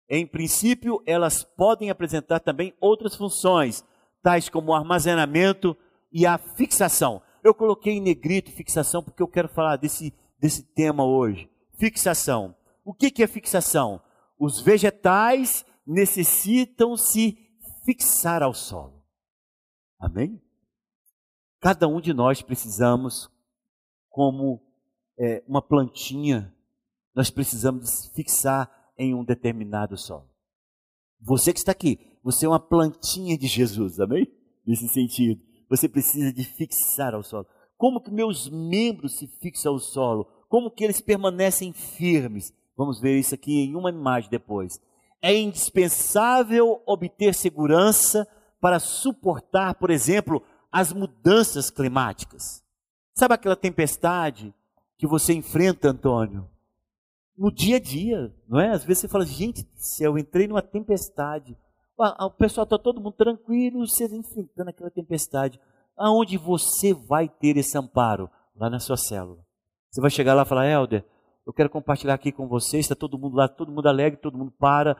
Em 0.09 0.25
princípio, 0.25 1.03
elas 1.05 1.43
podem 1.43 1.91
apresentar 1.91 2.39
também 2.39 2.73
outras 2.81 3.17
funções, 3.17 3.85
tais 4.23 4.49
como 4.49 4.71
o 4.71 4.75
armazenamento 4.77 5.77
e 6.13 6.25
a 6.25 6.39
fixação. 6.39 7.21
Eu 7.43 7.53
coloquei 7.53 7.95
em 7.95 8.01
negrito 8.01 8.53
fixação 8.53 9.03
porque 9.03 9.25
eu 9.25 9.29
quero 9.29 9.49
falar 9.49 9.75
desse, 9.75 10.15
desse 10.39 10.63
tema 10.63 11.05
hoje. 11.05 11.51
Fixação. 11.81 12.55
O 12.85 12.95
que, 12.95 13.11
que 13.11 13.25
é 13.25 13.27
fixação? 13.27 14.01
Os 14.39 14.61
vegetais 14.61 15.67
necessitam 15.85 16.97
se 16.97 17.37
fixar 17.85 18.41
ao 18.41 18.55
solo. 18.55 19.03
Amém? 19.99 20.41
Cada 21.61 21.89
um 21.89 22.01
de 22.01 22.13
nós 22.13 22.43
precisamos, 22.43 23.31
como 24.09 24.61
é, 25.19 25.43
uma 25.47 25.63
plantinha, 25.63 26.55
nós 27.15 27.31
precisamos 27.31 28.07
fixar 28.15 28.71
em 28.99 29.15
um 29.15 29.25
determinado 29.25 29.97
solo. 29.97 30.29
Você 31.21 31.53
que 31.53 31.59
está 31.59 31.73
aqui, 31.73 31.99
você 32.23 32.45
é 32.45 32.49
uma 32.49 32.61
plantinha 32.61 33.39
de 33.39 33.47
Jesus, 33.47 33.99
amém? 34.01 34.27
Nesse 34.67 34.89
sentido, 34.89 35.41
você 35.69 35.89
precisa 35.89 36.33
de 36.33 36.45
fixar 36.45 37.15
ao 37.15 37.23
solo. 37.23 37.47
Como 37.77 38.01
que 38.01 38.11
meus 38.11 38.49
membros 38.49 39.17
se 39.17 39.27
fixam 39.27 39.73
ao 39.73 39.79
solo? 39.79 40.27
Como 40.49 40.71
que 40.71 40.85
eles 40.85 41.01
permanecem 41.01 41.73
firmes? 41.73 42.53
Vamos 42.77 43.01
ver 43.01 43.19
isso 43.19 43.35
aqui 43.35 43.61
em 43.61 43.75
uma 43.75 43.91
imagem 43.91 44.31
depois. 44.31 44.81
É 45.23 45.35
indispensável 45.35 46.83
obter 46.87 47.35
segurança 47.35 48.29
para 48.61 48.79
suportar, 48.79 49.75
por 49.75 49.91
exemplo, 49.91 50.43
as 50.77 50.93
mudanças 50.93 51.71
climáticas. 51.71 52.63
Sabe 53.15 53.33
aquela 53.33 53.57
tempestade 53.57 54.55
que 54.99 55.07
você 55.07 55.33
enfrenta, 55.33 55.89
Antônio? 55.89 56.47
No 57.35 57.51
dia 57.51 57.77
a 57.77 57.81
dia, 57.81 58.31
não 58.47 58.61
é? 58.61 58.69
Às 58.69 58.85
vezes 58.85 59.01
você 59.01 59.09
fala, 59.09 59.25
gente 59.25 59.63
do 59.63 59.71
céu, 59.75 60.19
entrei 60.19 60.47
numa 60.47 60.61
tempestade. 60.61 61.57
O 62.21 62.31
pessoal 62.31 62.65
está 62.65 62.77
todo 62.77 63.01
mundo 63.01 63.15
tranquilo, 63.15 63.89
você 63.89 64.05
enfrentando 64.05 64.69
aquela 64.69 64.91
tempestade. 64.91 65.59
Aonde 65.97 66.37
você 66.37 66.93
vai 66.93 67.27
ter 67.27 67.57
esse 67.57 67.79
amparo? 67.79 68.29
Lá 68.55 68.69
na 68.69 68.79
sua 68.79 68.99
célula. 68.99 69.39
Você 69.91 70.03
vai 70.03 70.11
chegar 70.11 70.35
lá 70.35 70.43
e 70.43 70.47
falar, 70.47 70.69
Helder, 70.69 71.07
eu 71.47 71.55
quero 71.55 71.71
compartilhar 71.71 72.13
aqui 72.13 72.31
com 72.31 72.47
vocês, 72.47 72.85
está 72.85 72.95
todo 72.95 73.19
mundo 73.19 73.35
lá, 73.35 73.49
todo 73.49 73.73
mundo 73.73 73.89
alegre, 73.89 74.21
todo 74.21 74.37
mundo 74.37 74.53
para. 74.59 74.95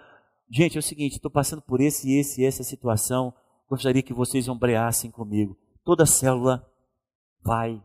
Gente, 0.51 0.79
é 0.79 0.81
o 0.81 0.83
seguinte, 0.83 1.17
estou 1.17 1.31
passando 1.31 1.61
por 1.61 1.83
esse, 1.83 2.19
esse, 2.19 2.43
essa 2.47 2.63
situação, 2.63 3.35
gostaria 3.69 4.03
que 4.03 4.15
vocês 4.15 4.49
ombreassem 4.49 5.11
comigo 5.11 5.55
toda 5.87 6.05
célula 6.05 6.69
vai 7.41 7.81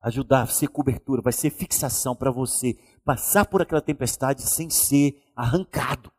ajudar, 0.00 0.46
ser 0.46 0.68
cobertura, 0.68 1.20
vai 1.20 1.34
ser 1.34 1.50
fixação 1.50 2.16
para 2.16 2.30
você 2.30 2.78
passar 3.04 3.44
por 3.44 3.60
aquela 3.60 3.82
tempestade 3.82 4.40
sem 4.40 4.70
ser 4.70 5.22
arrancado, 5.36 6.10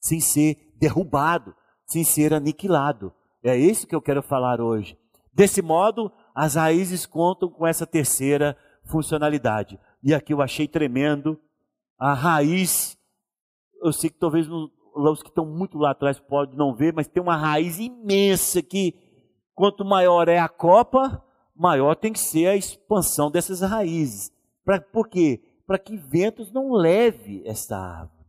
sem 0.00 0.18
ser 0.18 0.74
derrubado, 0.76 1.54
sem 1.86 2.02
ser 2.02 2.34
aniquilado. 2.34 3.12
É 3.44 3.56
isso 3.56 3.86
que 3.86 3.94
eu 3.94 4.02
quero 4.02 4.22
falar 4.22 4.60
hoje. 4.60 4.98
Desse 5.32 5.62
modo, 5.62 6.10
as 6.34 6.56
raízes 6.56 7.06
contam 7.06 7.48
com 7.48 7.64
essa 7.64 7.86
terceira 7.86 8.56
funcionalidade. 8.84 9.78
E 10.02 10.12
aqui 10.12 10.34
eu 10.34 10.42
achei 10.42 10.66
tremendo 10.66 11.40
a 11.96 12.12
raiz. 12.12 12.98
Eu 13.80 13.92
sei 13.92 14.10
que 14.10 14.18
talvez 14.18 14.48
os 14.48 15.22
que 15.22 15.28
estão 15.28 15.46
muito 15.46 15.78
lá 15.78 15.92
atrás 15.92 16.18
podem 16.18 16.56
não 16.56 16.74
ver, 16.74 16.92
mas 16.92 17.06
tem 17.06 17.22
uma 17.22 17.36
raiz 17.36 17.78
imensa 17.78 18.60
que 18.60 19.03
Quanto 19.54 19.84
maior 19.84 20.28
é 20.28 20.38
a 20.38 20.48
copa, 20.48 21.22
maior 21.54 21.94
tem 21.94 22.12
que 22.12 22.18
ser 22.18 22.48
a 22.48 22.56
expansão 22.56 23.30
dessas 23.30 23.60
raízes. 23.60 24.30
Pra, 24.64 24.80
por 24.80 25.08
quê? 25.08 25.42
Para 25.66 25.78
que 25.78 25.96
ventos 25.96 26.52
não 26.52 26.72
leve 26.72 27.42
esta 27.46 27.78
árvore. 27.78 28.26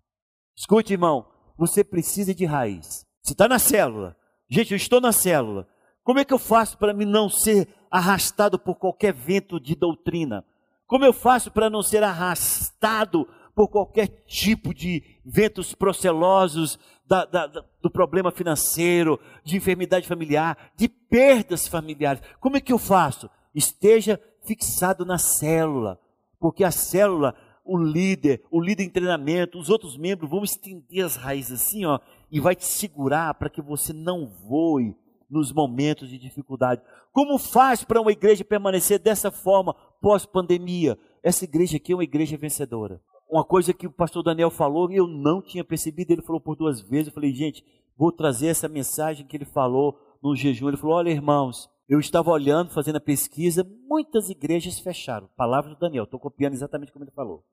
Escute, 0.56 0.94
irmão, 0.94 1.28
você 1.58 1.84
precisa 1.84 2.34
de 2.34 2.46
raiz. 2.46 3.06
Você 3.22 3.34
está 3.34 3.48
na 3.48 3.60
célula. 3.60 4.16
Gente, 4.50 4.72
eu 4.72 4.78
estou 4.78 5.02
na 5.02 5.12
célula. 5.12 5.68
Como 6.04 6.20
é 6.20 6.26
que 6.26 6.34
eu 6.34 6.38
faço 6.38 6.78
para 6.78 6.94
me 6.94 7.04
não 7.04 7.28
ser 7.28 7.68
arrastado 7.90 8.60
por 8.60 8.76
qualquer 8.76 9.14
vento 9.14 9.60
de 9.60 9.76
doutrina? 9.76 10.46
Como 10.86 11.04
eu 11.04 11.12
faço 11.12 11.52
para 11.52 11.70
não 11.70 11.82
ser 11.82 12.04
arrastado 12.04 13.28
por 13.56 13.70
qualquer 13.70 14.08
tipo 14.28 14.74
de 14.74 15.02
ventos 15.26 15.74
procelosos 15.74 16.78
da, 17.08 17.26
da, 17.26 17.48
do 17.82 17.90
problema 17.90 18.32
financeiro, 18.32 19.20
de 19.44 19.58
enfermidade 19.58 20.08
familiar, 20.08 20.72
de 20.76 20.88
perdas 20.88 21.68
familiares? 21.68 22.22
Como 22.40 22.58
é 22.58 22.62
que 22.62 22.74
eu 22.74 22.78
faço? 22.78 23.30
Esteja 23.54 24.20
fixado 24.46 25.06
na 25.06 25.18
célula, 25.18 26.00
porque 26.40 26.64
a 26.64 26.72
célula, 26.72 27.36
o 27.64 27.78
líder, 27.78 28.44
o 28.52 28.62
líder 28.62 28.84
em 28.84 28.90
treinamento, 28.90 29.58
os 29.58 29.70
outros 29.70 29.98
membros 29.98 30.30
vão 30.30 30.44
estender 30.44 31.06
as 31.06 31.16
raízes 31.16 31.62
assim, 31.62 31.86
ó, 31.86 32.00
e 32.32 32.40
vai 32.40 32.56
te 32.56 32.66
segurar 32.66 33.34
para 33.36 33.50
que 33.50 33.62
você 33.62 33.94
não 33.94 34.28
voe 34.28 34.96
nos 35.30 35.52
momentos 35.52 36.10
de 36.10 36.18
dificuldade. 36.18 36.82
Como 37.12 37.38
faz 37.38 37.84
para 37.84 38.02
uma 38.02 38.12
igreja 38.12 38.44
permanecer 38.44 39.00
dessa 39.00 39.32
forma 39.32 39.74
pós-pandemia? 40.02 40.98
Essa 41.24 41.46
igreja 41.46 41.78
aqui 41.78 41.92
é 41.92 41.96
uma 41.96 42.04
igreja 42.04 42.38
vencedora. 42.38 43.02
Uma 43.30 43.44
coisa 43.44 43.74
que 43.74 43.88
o 43.88 43.92
pastor 43.92 44.24
Daniel 44.24 44.52
falou 44.52 44.92
e 44.92 44.96
eu 44.96 45.08
não 45.08 45.42
tinha 45.42 45.64
percebido, 45.64 46.12
ele 46.12 46.22
falou 46.22 46.40
por 46.40 46.56
duas 46.56 46.82
vezes. 46.82 47.08
Eu 47.08 47.14
falei, 47.14 47.34
gente, 47.34 47.66
vou 47.98 48.12
trazer 48.12 48.48
essa 48.48 48.68
mensagem 48.68 49.26
que 49.26 49.36
ele 49.36 49.46
falou 49.46 50.00
no 50.22 50.36
jejum. 50.36 50.68
Ele 50.68 50.78
falou: 50.78 50.96
olha, 50.96 51.10
irmãos, 51.10 51.70
eu 51.88 52.00
estava 52.00 52.32
olhando, 52.32 52.72
fazendo 52.72 52.98
a 52.98 53.02
pesquisa, 53.02 53.68
muitas 53.88 54.30
igrejas 54.30 54.80
fecharam. 54.80 55.30
Palavra 55.36 55.72
do 55.72 55.80
Daniel, 55.80 56.06
estou 56.06 56.20
copiando 56.20 56.54
exatamente 56.54 56.92
como 56.92 57.06
ele 57.06 57.12
falou. 57.12 57.44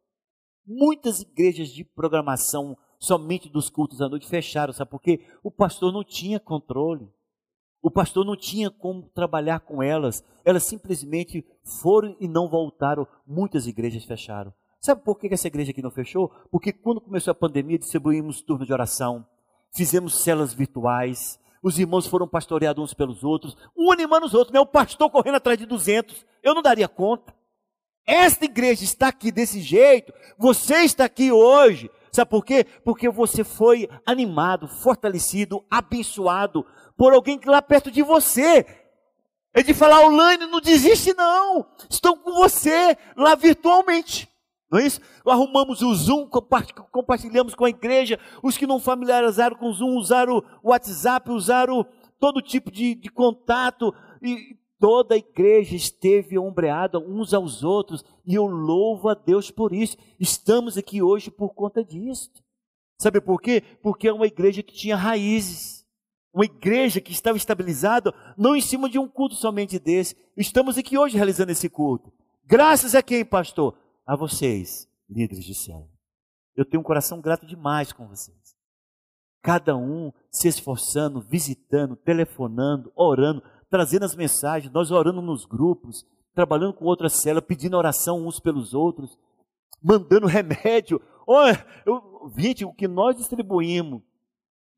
Muitas 0.66 1.20
igrejas 1.20 1.68
de 1.68 1.84
programação 1.84 2.76
somente 2.98 3.48
dos 3.48 3.68
cultos 3.68 4.00
à 4.00 4.08
noite 4.08 4.28
fecharam, 4.28 4.72
sabe 4.72 4.90
por 4.90 5.02
quê? 5.02 5.26
O 5.42 5.50
pastor 5.50 5.92
não 5.92 6.04
tinha 6.04 6.38
controle. 6.38 7.10
O 7.82 7.90
pastor 7.90 8.24
não 8.24 8.36
tinha 8.36 8.70
como 8.70 9.10
trabalhar 9.10 9.58
com 9.58 9.82
elas. 9.82 10.24
Elas 10.44 10.68
simplesmente 10.68 11.44
foram 11.82 12.16
e 12.20 12.28
não 12.28 12.48
voltaram. 12.48 13.06
Muitas 13.26 13.66
igrejas 13.66 14.04
fecharam. 14.04 14.54
Sabe 14.84 15.00
por 15.04 15.16
que 15.16 15.32
essa 15.32 15.46
igreja 15.46 15.70
aqui 15.70 15.80
não 15.80 15.92
fechou? 15.92 16.28
Porque 16.50 16.72
quando 16.72 17.00
começou 17.00 17.30
a 17.30 17.36
pandemia, 17.36 17.78
distribuímos 17.78 18.42
turnos 18.42 18.66
de 18.66 18.72
oração, 18.72 19.24
fizemos 19.72 20.24
celas 20.24 20.52
virtuais, 20.52 21.38
os 21.62 21.78
irmãos 21.78 22.08
foram 22.08 22.26
pastoreados 22.26 22.82
uns 22.82 22.92
pelos 22.92 23.22
outros, 23.22 23.56
um 23.76 23.92
animando 23.92 24.26
os 24.26 24.34
outros, 24.34 24.52
meu 24.52 24.66
pastor 24.66 25.08
correndo 25.08 25.36
atrás 25.36 25.56
de 25.56 25.66
200, 25.66 26.26
eu 26.42 26.52
não 26.52 26.60
daria 26.60 26.88
conta. 26.88 27.32
Esta 28.04 28.44
igreja 28.44 28.82
está 28.82 29.06
aqui 29.06 29.30
desse 29.30 29.60
jeito, 29.60 30.12
você 30.36 30.78
está 30.78 31.04
aqui 31.04 31.30
hoje, 31.30 31.88
sabe 32.10 32.32
por 32.32 32.44
quê? 32.44 32.66
Porque 32.84 33.08
você 33.08 33.44
foi 33.44 33.88
animado, 34.04 34.66
fortalecido, 34.66 35.64
abençoado 35.70 36.66
por 36.96 37.12
alguém 37.12 37.38
que 37.38 37.48
lá 37.48 37.62
perto 37.62 37.88
de 37.88 38.02
você. 38.02 38.66
É 39.54 39.62
de 39.62 39.74
falar, 39.74 40.00
Olaine, 40.00 40.46
não 40.46 40.60
desiste 40.60 41.14
não, 41.14 41.64
estou 41.88 42.16
com 42.16 42.32
você 42.32 42.98
lá 43.16 43.36
virtualmente. 43.36 44.31
Não 44.72 44.78
é 44.78 44.86
isso? 44.86 45.02
Arrumamos 45.26 45.82
o 45.82 45.94
Zoom, 45.94 46.26
compartilhamos 46.90 47.54
com 47.54 47.66
a 47.66 47.68
igreja. 47.68 48.18
Os 48.42 48.56
que 48.56 48.66
não 48.66 48.80
familiarizaram 48.80 49.54
com 49.54 49.68
o 49.68 49.72
Zoom 49.74 49.98
usaram 49.98 50.42
o 50.62 50.70
WhatsApp, 50.70 51.30
usaram 51.30 51.86
todo 52.18 52.40
tipo 52.40 52.70
de, 52.70 52.94
de 52.94 53.10
contato. 53.10 53.94
E 54.22 54.56
toda 54.80 55.14
a 55.14 55.18
igreja 55.18 55.76
esteve 55.76 56.38
ombreada 56.38 56.98
uns 56.98 57.34
aos 57.34 57.62
outros. 57.62 58.02
E 58.24 58.34
eu 58.34 58.46
louvo 58.46 59.10
a 59.10 59.14
Deus 59.14 59.50
por 59.50 59.74
isso. 59.74 59.98
Estamos 60.18 60.78
aqui 60.78 61.02
hoje 61.02 61.30
por 61.30 61.50
conta 61.50 61.84
disso. 61.84 62.30
Sabe 62.98 63.20
por 63.20 63.42
quê? 63.42 63.62
Porque 63.82 64.08
é 64.08 64.12
uma 64.12 64.26
igreja 64.26 64.62
que 64.62 64.72
tinha 64.72 64.96
raízes. 64.96 65.86
Uma 66.32 66.46
igreja 66.46 66.98
que 66.98 67.12
estava 67.12 67.36
estabilizada, 67.36 68.14
não 68.38 68.56
em 68.56 68.60
cima 68.62 68.88
de 68.88 68.98
um 68.98 69.06
culto 69.06 69.34
somente 69.34 69.78
desse. 69.78 70.16
Estamos 70.34 70.78
aqui 70.78 70.96
hoje 70.96 71.14
realizando 71.14 71.50
esse 71.52 71.68
culto. 71.68 72.10
Graças 72.46 72.94
a 72.94 73.02
quem, 73.02 73.22
pastor? 73.22 73.74
A 74.12 74.16
vocês, 74.16 74.86
líderes 75.08 75.44
de 75.44 75.54
céu. 75.54 75.88
Eu 76.54 76.66
tenho 76.66 76.82
um 76.82 76.84
coração 76.84 77.18
grato 77.18 77.46
demais 77.46 77.92
com 77.92 78.06
vocês. 78.06 78.54
Cada 79.42 79.74
um 79.74 80.12
se 80.30 80.48
esforçando, 80.48 81.22
visitando, 81.22 81.96
telefonando, 81.96 82.92
orando, 82.94 83.42
trazendo 83.70 84.04
as 84.04 84.14
mensagens, 84.14 84.70
nós 84.70 84.90
orando 84.90 85.22
nos 85.22 85.46
grupos, 85.46 86.06
trabalhando 86.34 86.74
com 86.74 86.84
outras 86.84 87.14
células, 87.22 87.46
pedindo 87.46 87.76
oração 87.76 88.26
uns 88.26 88.38
pelos 88.38 88.74
outros, 88.74 89.18
mandando 89.82 90.26
remédio. 90.26 91.00
Olha, 91.26 91.64
eu, 91.86 92.30
gente, 92.36 92.66
o 92.66 92.72
que 92.72 92.86
nós 92.86 93.16
distribuímos 93.16 94.02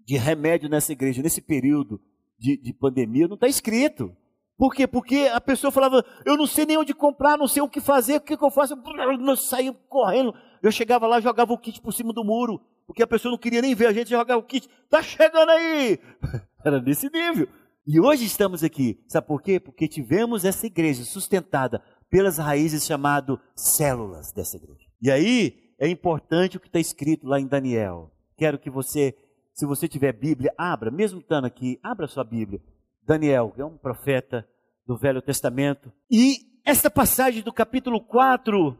de 0.06 0.16
remédio 0.16 0.68
nessa 0.68 0.92
igreja, 0.92 1.22
nesse 1.22 1.40
período 1.40 2.00
de, 2.38 2.56
de 2.56 2.72
pandemia, 2.72 3.26
não 3.26 3.34
está 3.34 3.48
escrito. 3.48 4.16
Por 4.56 4.72
quê? 4.72 4.86
Porque 4.86 5.28
a 5.32 5.40
pessoa 5.40 5.72
falava, 5.72 6.04
eu 6.24 6.36
não 6.36 6.46
sei 6.46 6.64
nem 6.64 6.78
onde 6.78 6.94
comprar, 6.94 7.36
não 7.36 7.48
sei 7.48 7.62
o 7.62 7.68
que 7.68 7.80
fazer, 7.80 8.16
o 8.16 8.20
que, 8.20 8.36
que 8.36 8.44
eu 8.44 8.50
faço? 8.50 8.74
Eu 8.74 9.36
saía 9.36 9.72
correndo. 9.88 10.32
Eu 10.62 10.70
chegava 10.70 11.06
lá, 11.06 11.20
jogava 11.20 11.52
o 11.52 11.58
kit 11.58 11.80
por 11.80 11.92
cima 11.92 12.12
do 12.12 12.24
muro, 12.24 12.60
porque 12.86 13.02
a 13.02 13.06
pessoa 13.06 13.32
não 13.32 13.38
queria 13.38 13.60
nem 13.60 13.74
ver 13.74 13.86
a 13.86 13.92
gente 13.92 14.10
jogar 14.10 14.36
o 14.36 14.42
kit. 14.42 14.68
Tá 14.88 15.02
chegando 15.02 15.50
aí! 15.50 15.98
Era 16.64 16.80
desse 16.80 17.10
nível. 17.10 17.48
E 17.86 18.00
hoje 18.00 18.24
estamos 18.24 18.64
aqui, 18.64 18.98
sabe 19.08 19.26
por 19.26 19.42
quê? 19.42 19.60
Porque 19.60 19.86
tivemos 19.86 20.44
essa 20.44 20.66
igreja 20.66 21.04
sustentada 21.04 21.82
pelas 22.08 22.38
raízes 22.38 22.86
chamado 22.86 23.38
células 23.54 24.32
dessa 24.32 24.56
igreja. 24.56 24.88
E 25.02 25.10
aí 25.10 25.54
é 25.78 25.88
importante 25.88 26.56
o 26.56 26.60
que 26.60 26.68
está 26.68 26.78
escrito 26.78 27.26
lá 27.26 27.38
em 27.38 27.46
Daniel. 27.46 28.10
Quero 28.38 28.58
que 28.58 28.70
você, 28.70 29.14
se 29.52 29.66
você 29.66 29.86
tiver 29.86 30.12
Bíblia, 30.12 30.54
abra, 30.56 30.90
mesmo 30.90 31.20
estando 31.20 31.44
aqui, 31.44 31.78
abra 31.82 32.06
sua 32.06 32.24
Bíblia. 32.24 32.62
Daniel, 33.06 33.52
que 33.54 33.60
é 33.60 33.64
um 33.64 33.76
profeta 33.76 34.48
do 34.86 34.96
Velho 34.96 35.22
Testamento. 35.22 35.92
E 36.10 36.38
esta 36.64 36.90
passagem 36.90 37.42
do 37.42 37.52
capítulo 37.52 38.00
4, 38.00 38.78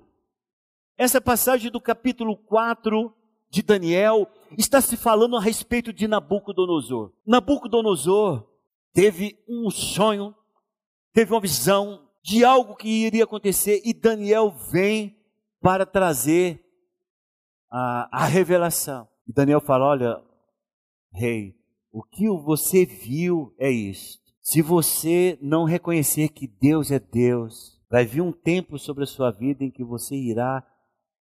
essa 0.96 1.20
passagem 1.20 1.70
do 1.70 1.80
capítulo 1.80 2.36
4 2.36 3.14
de 3.50 3.62
Daniel, 3.62 4.28
está 4.56 4.80
se 4.80 4.96
falando 4.96 5.36
a 5.36 5.40
respeito 5.40 5.92
de 5.92 6.08
Nabucodonosor. 6.08 7.12
Nabucodonosor 7.26 8.48
teve 8.92 9.38
um 9.48 9.70
sonho, 9.70 10.34
teve 11.12 11.32
uma 11.32 11.40
visão 11.40 12.08
de 12.22 12.44
algo 12.44 12.74
que 12.74 12.88
iria 12.88 13.24
acontecer 13.24 13.82
e 13.84 13.92
Daniel 13.92 14.50
vem 14.70 15.16
para 15.60 15.84
trazer 15.84 16.64
a, 17.70 18.24
a 18.24 18.24
revelação. 18.24 19.06
E 19.28 19.32
Daniel 19.32 19.60
fala: 19.60 19.84
Olha, 19.84 20.22
rei, 21.12 21.54
o 21.94 22.02
que 22.02 22.28
você 22.28 22.84
viu 22.84 23.54
é 23.56 23.70
isso. 23.70 24.18
Se 24.42 24.60
você 24.60 25.38
não 25.40 25.62
reconhecer 25.62 26.30
que 26.30 26.48
Deus 26.48 26.90
é 26.90 26.98
Deus, 26.98 27.80
vai 27.88 28.04
vir 28.04 28.20
um 28.20 28.32
tempo 28.32 28.80
sobre 28.80 29.04
a 29.04 29.06
sua 29.06 29.30
vida 29.30 29.62
em 29.62 29.70
que 29.70 29.84
você 29.84 30.16
irá 30.16 30.66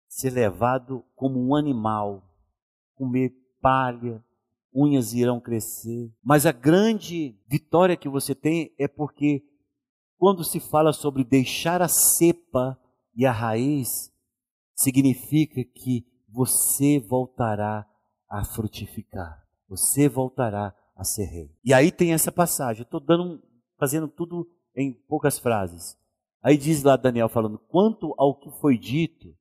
ser 0.08 0.30
levado 0.30 1.04
como 1.14 1.38
um 1.38 1.54
animal, 1.54 2.26
comer 2.94 3.34
palha, 3.60 4.24
unhas 4.74 5.12
irão 5.12 5.38
crescer. 5.38 6.10
Mas 6.24 6.46
a 6.46 6.52
grande 6.52 7.38
vitória 7.46 7.94
que 7.94 8.08
você 8.08 8.34
tem 8.34 8.74
é 8.78 8.88
porque 8.88 9.44
quando 10.16 10.42
se 10.42 10.60
fala 10.60 10.94
sobre 10.94 11.24
deixar 11.24 11.82
a 11.82 11.88
cepa 11.88 12.80
e 13.14 13.26
a 13.26 13.32
raiz, 13.32 14.10
significa 14.74 15.62
que 15.62 16.06
você 16.26 16.98
voltará 17.00 17.86
a 18.30 18.42
frutificar 18.46 19.43
você 19.68 20.08
voltará 20.08 20.74
a 20.96 21.04
ser 21.04 21.24
rei. 21.24 21.50
E 21.64 21.72
aí 21.74 21.90
tem 21.90 22.12
essa 22.12 22.30
passagem, 22.30 22.82
estou 22.82 23.00
dando, 23.00 23.42
fazendo 23.78 24.08
tudo 24.08 24.48
em 24.76 24.92
poucas 24.92 25.38
frases. 25.38 25.96
Aí 26.42 26.56
diz 26.56 26.82
lá 26.82 26.96
Daniel 26.96 27.28
falando, 27.28 27.58
quanto 27.58 28.14
ao 28.18 28.34
que 28.34 28.50
foi 28.60 28.76
dito, 28.76 29.34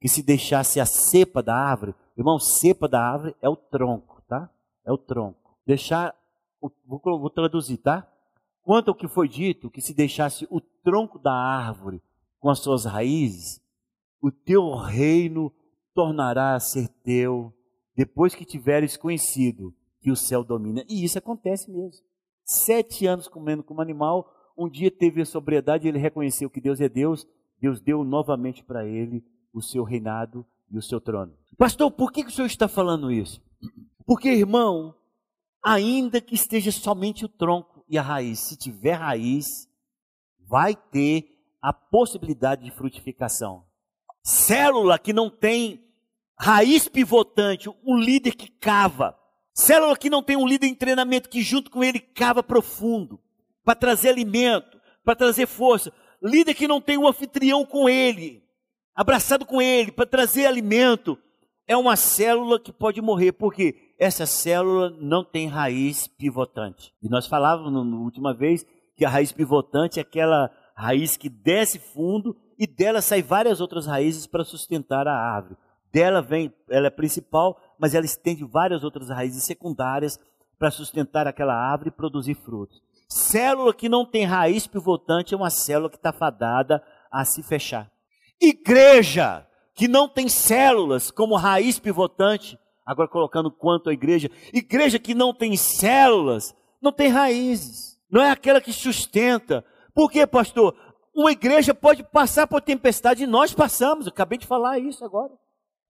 que 0.00 0.08
se 0.08 0.22
deixasse 0.22 0.78
a 0.78 0.86
cepa 0.86 1.42
da 1.42 1.54
árvore, 1.54 1.94
irmão, 2.16 2.38
cepa 2.38 2.88
da 2.88 3.00
árvore 3.00 3.34
é 3.40 3.48
o 3.48 3.56
tronco, 3.56 4.22
tá? 4.28 4.50
É 4.84 4.92
o 4.92 4.98
tronco. 4.98 5.58
Deixar, 5.66 6.14
vou, 6.86 7.00
vou 7.02 7.30
traduzir, 7.30 7.78
tá? 7.78 8.06
Quanto 8.62 8.88
ao 8.88 8.94
que 8.94 9.08
foi 9.08 9.28
dito, 9.28 9.70
que 9.70 9.80
se 9.80 9.92
deixasse 9.92 10.46
o 10.50 10.60
tronco 10.60 11.18
da 11.18 11.32
árvore 11.32 12.02
com 12.38 12.48
as 12.48 12.60
suas 12.60 12.84
raízes, 12.84 13.60
o 14.20 14.30
teu 14.30 14.74
reino 14.74 15.52
tornará 15.94 16.54
a 16.54 16.60
ser 16.60 16.88
teu 17.02 17.52
depois 17.96 18.34
que 18.34 18.44
tiveres 18.44 18.96
conhecido 18.96 19.74
que 20.00 20.10
o 20.10 20.16
céu 20.16 20.44
domina. 20.44 20.84
E 20.88 21.04
isso 21.04 21.18
acontece 21.18 21.70
mesmo. 21.70 22.04
Sete 22.44 23.06
anos 23.06 23.28
comendo 23.28 23.62
como 23.62 23.80
animal, 23.80 24.30
um 24.56 24.68
dia 24.68 24.90
teve 24.90 25.22
a 25.22 25.26
sobriedade 25.26 25.86
e 25.86 25.88
ele 25.88 25.98
reconheceu 25.98 26.50
que 26.50 26.60
Deus 26.60 26.80
é 26.80 26.88
Deus. 26.88 27.26
Deus 27.60 27.80
deu 27.80 28.04
novamente 28.04 28.62
para 28.62 28.86
ele 28.86 29.24
o 29.52 29.62
seu 29.62 29.84
reinado 29.84 30.46
e 30.70 30.76
o 30.76 30.82
seu 30.82 31.00
trono. 31.00 31.36
Pastor, 31.56 31.90
por 31.90 32.12
que, 32.12 32.22
que 32.22 32.30
o 32.30 32.32
senhor 32.32 32.46
está 32.46 32.68
falando 32.68 33.10
isso? 33.10 33.40
Porque, 34.04 34.28
irmão, 34.28 34.94
ainda 35.64 36.20
que 36.20 36.34
esteja 36.34 36.70
somente 36.70 37.24
o 37.24 37.28
tronco 37.28 37.84
e 37.88 37.96
a 37.96 38.02
raiz, 38.02 38.40
se 38.40 38.56
tiver 38.56 38.94
raiz, 38.94 39.46
vai 40.46 40.74
ter 40.74 41.26
a 41.62 41.72
possibilidade 41.72 42.64
de 42.64 42.70
frutificação. 42.70 43.64
Célula 44.22 44.98
que 44.98 45.12
não 45.12 45.30
tem 45.30 45.83
raiz 46.38 46.88
pivotante, 46.88 47.68
um 47.84 47.96
líder 47.96 48.34
que 48.34 48.48
cava. 48.48 49.16
Célula 49.52 49.96
que 49.96 50.10
não 50.10 50.22
tem 50.22 50.36
um 50.36 50.46
líder 50.46 50.66
em 50.66 50.74
treinamento 50.74 51.28
que 51.28 51.42
junto 51.42 51.70
com 51.70 51.82
ele 51.82 52.00
cava 52.00 52.42
profundo. 52.42 53.20
para 53.64 53.74
trazer 53.74 54.10
alimento, 54.10 54.78
para 55.02 55.16
trazer 55.16 55.46
força. 55.46 55.92
Líder 56.22 56.54
que 56.54 56.68
não 56.68 56.80
tem 56.80 56.98
um 56.98 57.08
anfitrião 57.08 57.64
com 57.64 57.88
ele, 57.88 58.42
abraçado 58.94 59.46
com 59.46 59.60
ele, 59.60 59.90
para 59.90 60.04
trazer 60.04 60.46
alimento, 60.46 61.18
é 61.66 61.76
uma 61.76 61.96
célula 61.96 62.60
que 62.60 62.72
pode 62.72 63.00
morrer, 63.00 63.32
porque 63.32 63.94
essa 63.98 64.26
célula 64.26 64.90
não 65.00 65.24
tem 65.24 65.48
raiz 65.48 66.06
pivotante. 66.06 66.92
E 67.02 67.08
nós 67.08 67.26
falávamos 67.26 67.86
na 67.86 67.96
última 67.96 68.34
vez 68.34 68.66
que 68.96 69.04
a 69.04 69.08
raiz 69.08 69.32
pivotante 69.32 69.98
é 69.98 70.02
aquela 70.02 70.50
raiz 70.76 71.16
que 71.16 71.28
desce 71.28 71.78
fundo 71.78 72.36
e 72.58 72.66
dela 72.66 73.00
sai 73.00 73.22
várias 73.22 73.60
outras 73.60 73.86
raízes 73.86 74.26
para 74.26 74.44
sustentar 74.44 75.06
a 75.08 75.14
árvore. 75.14 75.56
Dela 75.94 76.20
vem, 76.20 76.52
ela 76.68 76.88
é 76.88 76.90
principal, 76.90 77.56
mas 77.78 77.94
ela 77.94 78.04
estende 78.04 78.44
várias 78.44 78.82
outras 78.82 79.08
raízes 79.10 79.44
secundárias 79.44 80.18
para 80.58 80.68
sustentar 80.68 81.28
aquela 81.28 81.54
árvore 81.54 81.90
e 81.90 81.96
produzir 81.96 82.34
frutos. 82.34 82.82
Célula 83.08 83.72
que 83.72 83.88
não 83.88 84.04
tem 84.04 84.24
raiz 84.24 84.66
pivotante 84.66 85.34
é 85.34 85.36
uma 85.36 85.50
célula 85.50 85.88
que 85.88 85.94
está 85.94 86.12
fadada 86.12 86.82
a 87.12 87.24
se 87.24 87.44
fechar. 87.44 87.88
Igreja 88.42 89.46
que 89.72 89.86
não 89.86 90.08
tem 90.08 90.28
células 90.28 91.12
como 91.12 91.36
raiz 91.36 91.78
pivotante, 91.78 92.58
agora 92.84 93.08
colocando 93.08 93.48
quanto 93.48 93.88
a 93.88 93.92
igreja, 93.92 94.28
igreja 94.52 94.98
que 94.98 95.14
não 95.14 95.32
tem 95.32 95.56
células, 95.56 96.52
não 96.82 96.90
tem 96.90 97.06
raízes, 97.06 98.00
não 98.10 98.20
é 98.20 98.32
aquela 98.32 98.60
que 98.60 98.72
sustenta. 98.72 99.64
Por 99.94 100.10
quê, 100.10 100.26
pastor? 100.26 100.74
Uma 101.14 101.30
igreja 101.30 101.72
pode 101.72 102.02
passar 102.02 102.48
por 102.48 102.60
tempestade 102.60 103.22
e 103.22 103.28
nós 103.28 103.54
passamos, 103.54 104.06
eu 104.06 104.12
acabei 104.12 104.38
de 104.38 104.46
falar 104.46 104.80
isso 104.80 105.04
agora. 105.04 105.30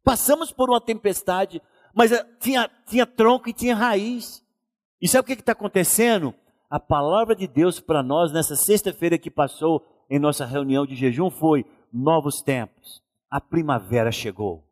Passamos 0.05 0.53
por 0.53 0.69
uma 0.69 0.81
tempestade, 0.81 1.63
mas 1.95 2.13
eh, 2.13 2.25
tinha, 2.39 2.71
tinha 2.87 3.07
tronco 3.07 3.49
e 3.49 3.55
tinha 3.55 3.75
raiz. 3.75 4.45
E 5.01 5.09
sabe 5.09 5.23
o 5.23 5.27
que 5.27 5.41
está 5.41 5.53
acontecendo? 5.53 6.35
A 6.71 6.79
palavra 6.79 7.35
de 7.35 7.47
Deus 7.49 7.81
para 7.81 8.03
nós 8.03 8.33
nessa 8.33 8.55
sexta-feira 8.55 9.19
que 9.19 9.31
passou 9.31 9.83
em 10.11 10.19
nossa 10.19 10.45
reunião 10.45 10.87
de 10.87 10.95
jejum 10.95 11.31
foi 11.31 11.65
novos 11.93 12.43
tempos. 12.43 13.03
A 13.31 13.41
primavera 13.41 14.13
chegou. 14.13 14.65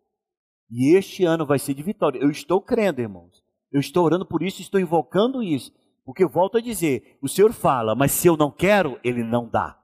E 0.71 0.97
este 0.97 1.25
ano 1.25 1.47
vai 1.47 1.59
ser 1.59 1.75
de 1.75 1.83
vitória. 1.83 2.19
Eu 2.19 2.31
estou 2.31 2.61
crendo, 2.61 3.01
irmãos. 3.01 3.43
Eu 3.73 3.81
estou 3.81 4.05
orando 4.05 4.27
por 4.27 4.43
isso, 4.43 4.61
estou 4.61 4.81
invocando 4.81 5.43
isso. 5.43 5.73
Porque 6.05 6.27
volto 6.27 6.59
a 6.59 6.61
dizer, 6.61 7.19
o 7.23 7.29
Senhor 7.29 7.53
fala, 7.53 7.95
mas 7.95 8.13
se 8.13 8.27
eu 8.27 8.37
não 8.37 8.51
quero, 8.51 8.99
Ele 9.03 9.23
não 9.23 9.49
dá. 9.49 9.79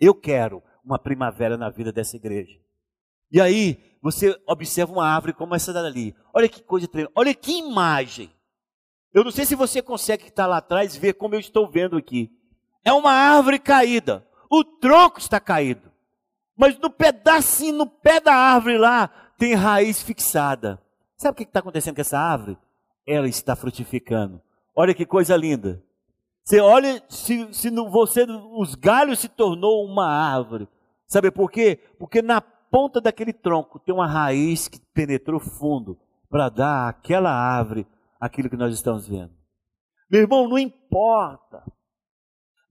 Eu 0.00 0.14
quero 0.14 0.62
uma 0.84 0.98
primavera 0.98 1.56
na 1.56 1.68
vida 1.68 1.92
dessa 1.92 2.16
igreja. 2.16 2.58
E 3.30 3.40
aí, 3.40 3.78
você 4.02 4.38
observa 4.46 4.92
uma 4.92 5.06
árvore 5.06 5.32
como 5.32 5.54
essa 5.54 5.72
dali. 5.72 6.14
Olha 6.32 6.48
que 6.48 6.62
coisa 6.62 6.88
tremenda. 6.88 7.12
Olha 7.14 7.34
que 7.34 7.58
imagem. 7.58 8.30
Eu 9.12 9.24
não 9.24 9.30
sei 9.30 9.44
se 9.44 9.54
você 9.54 9.82
consegue 9.82 10.28
estar 10.28 10.46
lá 10.46 10.58
atrás 10.58 10.96
ver 10.96 11.14
como 11.14 11.34
eu 11.34 11.40
estou 11.40 11.68
vendo 11.68 11.96
aqui. 11.96 12.30
É 12.84 12.92
uma 12.92 13.12
árvore 13.12 13.58
caída. 13.58 14.26
O 14.50 14.64
tronco 14.64 15.18
está 15.18 15.38
caído. 15.38 15.90
Mas 16.56 16.78
no 16.78 16.90
pedacinho, 16.90 17.78
no 17.78 17.86
pé 17.86 18.20
da 18.20 18.34
árvore 18.34 18.78
lá, 18.78 19.08
tem 19.38 19.54
raiz 19.54 20.02
fixada. 20.02 20.80
Sabe 21.16 21.32
o 21.32 21.36
que 21.36 21.42
está 21.42 21.60
acontecendo 21.60 21.94
com 21.94 22.00
essa 22.00 22.18
árvore? 22.18 22.58
Ela 23.06 23.28
está 23.28 23.54
frutificando. 23.56 24.40
Olha 24.74 24.94
que 24.94 25.04
coisa 25.04 25.36
linda. 25.36 25.82
Você 26.42 26.60
olha, 26.60 27.02
se, 27.08 27.52
se 27.52 27.70
no, 27.70 27.90
você, 27.90 28.24
os 28.54 28.74
galhos 28.74 29.18
se 29.20 29.28
tornou 29.28 29.84
uma 29.84 30.06
árvore. 30.06 30.68
Sabe 31.06 31.30
por 31.30 31.50
quê? 31.50 31.78
Porque 31.98 32.22
na 32.22 32.42
ponta 32.70 33.00
daquele 33.00 33.32
tronco 33.32 33.78
tem 33.78 33.94
uma 33.94 34.06
raiz 34.06 34.68
que 34.68 34.80
penetrou 34.94 35.40
fundo 35.40 35.98
para 36.28 36.48
dar 36.48 36.88
àquela 36.88 37.30
árvore 37.30 37.86
aquilo 38.20 38.48
que 38.48 38.56
nós 38.56 38.74
estamos 38.74 39.08
vendo. 39.08 39.32
Meu 40.10 40.22
irmão, 40.22 40.48
não 40.48 40.58
importa. 40.58 41.62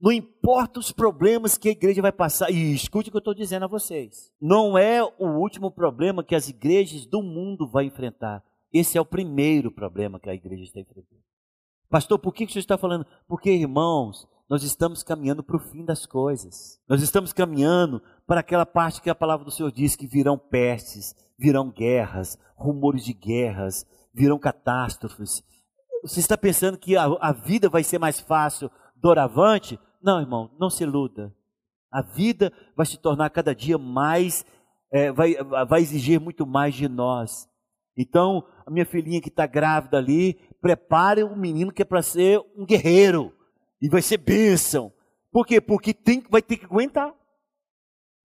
Não 0.00 0.10
importa 0.10 0.80
os 0.80 0.90
problemas 0.90 1.58
que 1.58 1.68
a 1.68 1.72
igreja 1.72 2.00
vai 2.00 2.12
passar. 2.12 2.50
E 2.50 2.74
escute 2.74 3.08
o 3.08 3.12
que 3.12 3.16
eu 3.16 3.20
estou 3.20 3.34
dizendo 3.34 3.64
a 3.64 3.68
vocês. 3.68 4.32
Não 4.40 4.78
é 4.78 5.02
o 5.02 5.38
último 5.38 5.70
problema 5.70 6.24
que 6.24 6.34
as 6.34 6.48
igrejas 6.48 7.04
do 7.04 7.22
mundo 7.22 7.68
vão 7.68 7.82
enfrentar. 7.82 8.42
Esse 8.72 8.96
é 8.96 9.00
o 9.00 9.04
primeiro 9.04 9.70
problema 9.70 10.18
que 10.18 10.30
a 10.30 10.34
igreja 10.34 10.62
está 10.62 10.80
enfrentando. 10.80 11.20
Pastor, 11.90 12.18
por 12.18 12.32
que, 12.32 12.46
que 12.46 12.50
o 12.50 12.52
senhor 12.52 12.60
está 12.60 12.78
falando? 12.78 13.04
Porque, 13.26 13.50
irmãos, 13.50 14.26
nós 14.50 14.64
estamos 14.64 15.04
caminhando 15.04 15.44
para 15.44 15.56
o 15.56 15.60
fim 15.60 15.84
das 15.84 16.04
coisas. 16.04 16.80
Nós 16.88 17.00
estamos 17.02 17.32
caminhando 17.32 18.02
para 18.26 18.40
aquela 18.40 18.66
parte 18.66 19.00
que 19.00 19.08
a 19.08 19.14
palavra 19.14 19.44
do 19.44 19.50
Senhor 19.52 19.70
diz 19.70 19.94
que 19.94 20.08
virão 20.08 20.36
pestes, 20.36 21.14
virão 21.38 21.70
guerras, 21.70 22.36
rumores 22.56 23.04
de 23.04 23.12
guerras, 23.12 23.86
virão 24.12 24.40
catástrofes. 24.40 25.44
Você 26.02 26.18
está 26.18 26.36
pensando 26.36 26.76
que 26.76 26.96
a, 26.96 27.04
a 27.20 27.32
vida 27.32 27.68
vai 27.68 27.84
ser 27.84 28.00
mais 28.00 28.18
fácil, 28.18 28.68
doravante? 28.96 29.78
Não, 30.02 30.20
irmão, 30.20 30.50
não 30.58 30.68
se 30.68 30.82
iluda. 30.82 31.32
A 31.92 32.02
vida 32.02 32.52
vai 32.76 32.86
se 32.86 32.98
tornar 32.98 33.30
cada 33.30 33.54
dia 33.54 33.78
mais, 33.78 34.44
é, 34.92 35.12
vai, 35.12 35.34
vai 35.68 35.80
exigir 35.80 36.18
muito 36.18 36.44
mais 36.44 36.74
de 36.74 36.88
nós. 36.88 37.48
Então, 37.96 38.44
a 38.66 38.70
minha 38.70 38.86
filhinha 38.86 39.20
que 39.20 39.28
está 39.28 39.46
grávida 39.46 39.98
ali, 39.98 40.40
prepare 40.60 41.22
o 41.22 41.28
um 41.28 41.36
menino 41.36 41.72
que 41.72 41.82
é 41.82 41.84
para 41.84 42.02
ser 42.02 42.40
um 42.56 42.66
guerreiro. 42.66 43.32
E 43.80 43.88
vai 43.88 44.02
ser 44.02 44.18
bênção. 44.18 44.92
Por 45.32 45.46
quê? 45.46 45.60
Porque 45.60 45.94
tem, 45.94 46.22
vai 46.28 46.42
ter 46.42 46.56
que 46.56 46.64
aguentar. 46.64 47.14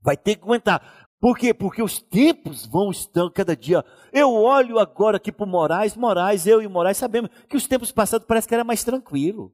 Vai 0.02 0.18
ter 0.18 0.36
que 0.36 0.44
aguentar. 0.44 1.08
Por 1.20 1.38
quê? 1.38 1.54
Porque 1.54 1.82
os 1.82 2.00
tempos 2.00 2.66
vão 2.66 2.92
estar 2.92 3.30
cada 3.32 3.56
dia. 3.56 3.84
Eu 4.12 4.32
olho 4.34 4.78
agora 4.80 5.18
aqui 5.18 5.32
para 5.32 5.46
o 5.46 5.50
Moraes, 5.50 5.96
Moraes, 5.96 6.46
eu 6.46 6.62
e 6.62 6.68
o 6.68 6.70
Moraes 6.70 6.98
sabemos 6.98 7.32
que 7.50 7.58
os 7.58 7.66
tempos 7.68 7.92
passados 7.92 8.28
parece 8.28 8.48
que 8.48 8.54
era 8.54 8.64
mais 8.64 8.84
tranquilo. 8.84 9.54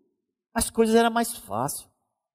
As 0.53 0.69
coisas 0.69 0.95
eram 0.95 1.11
mais 1.11 1.37
fáceis. 1.37 1.89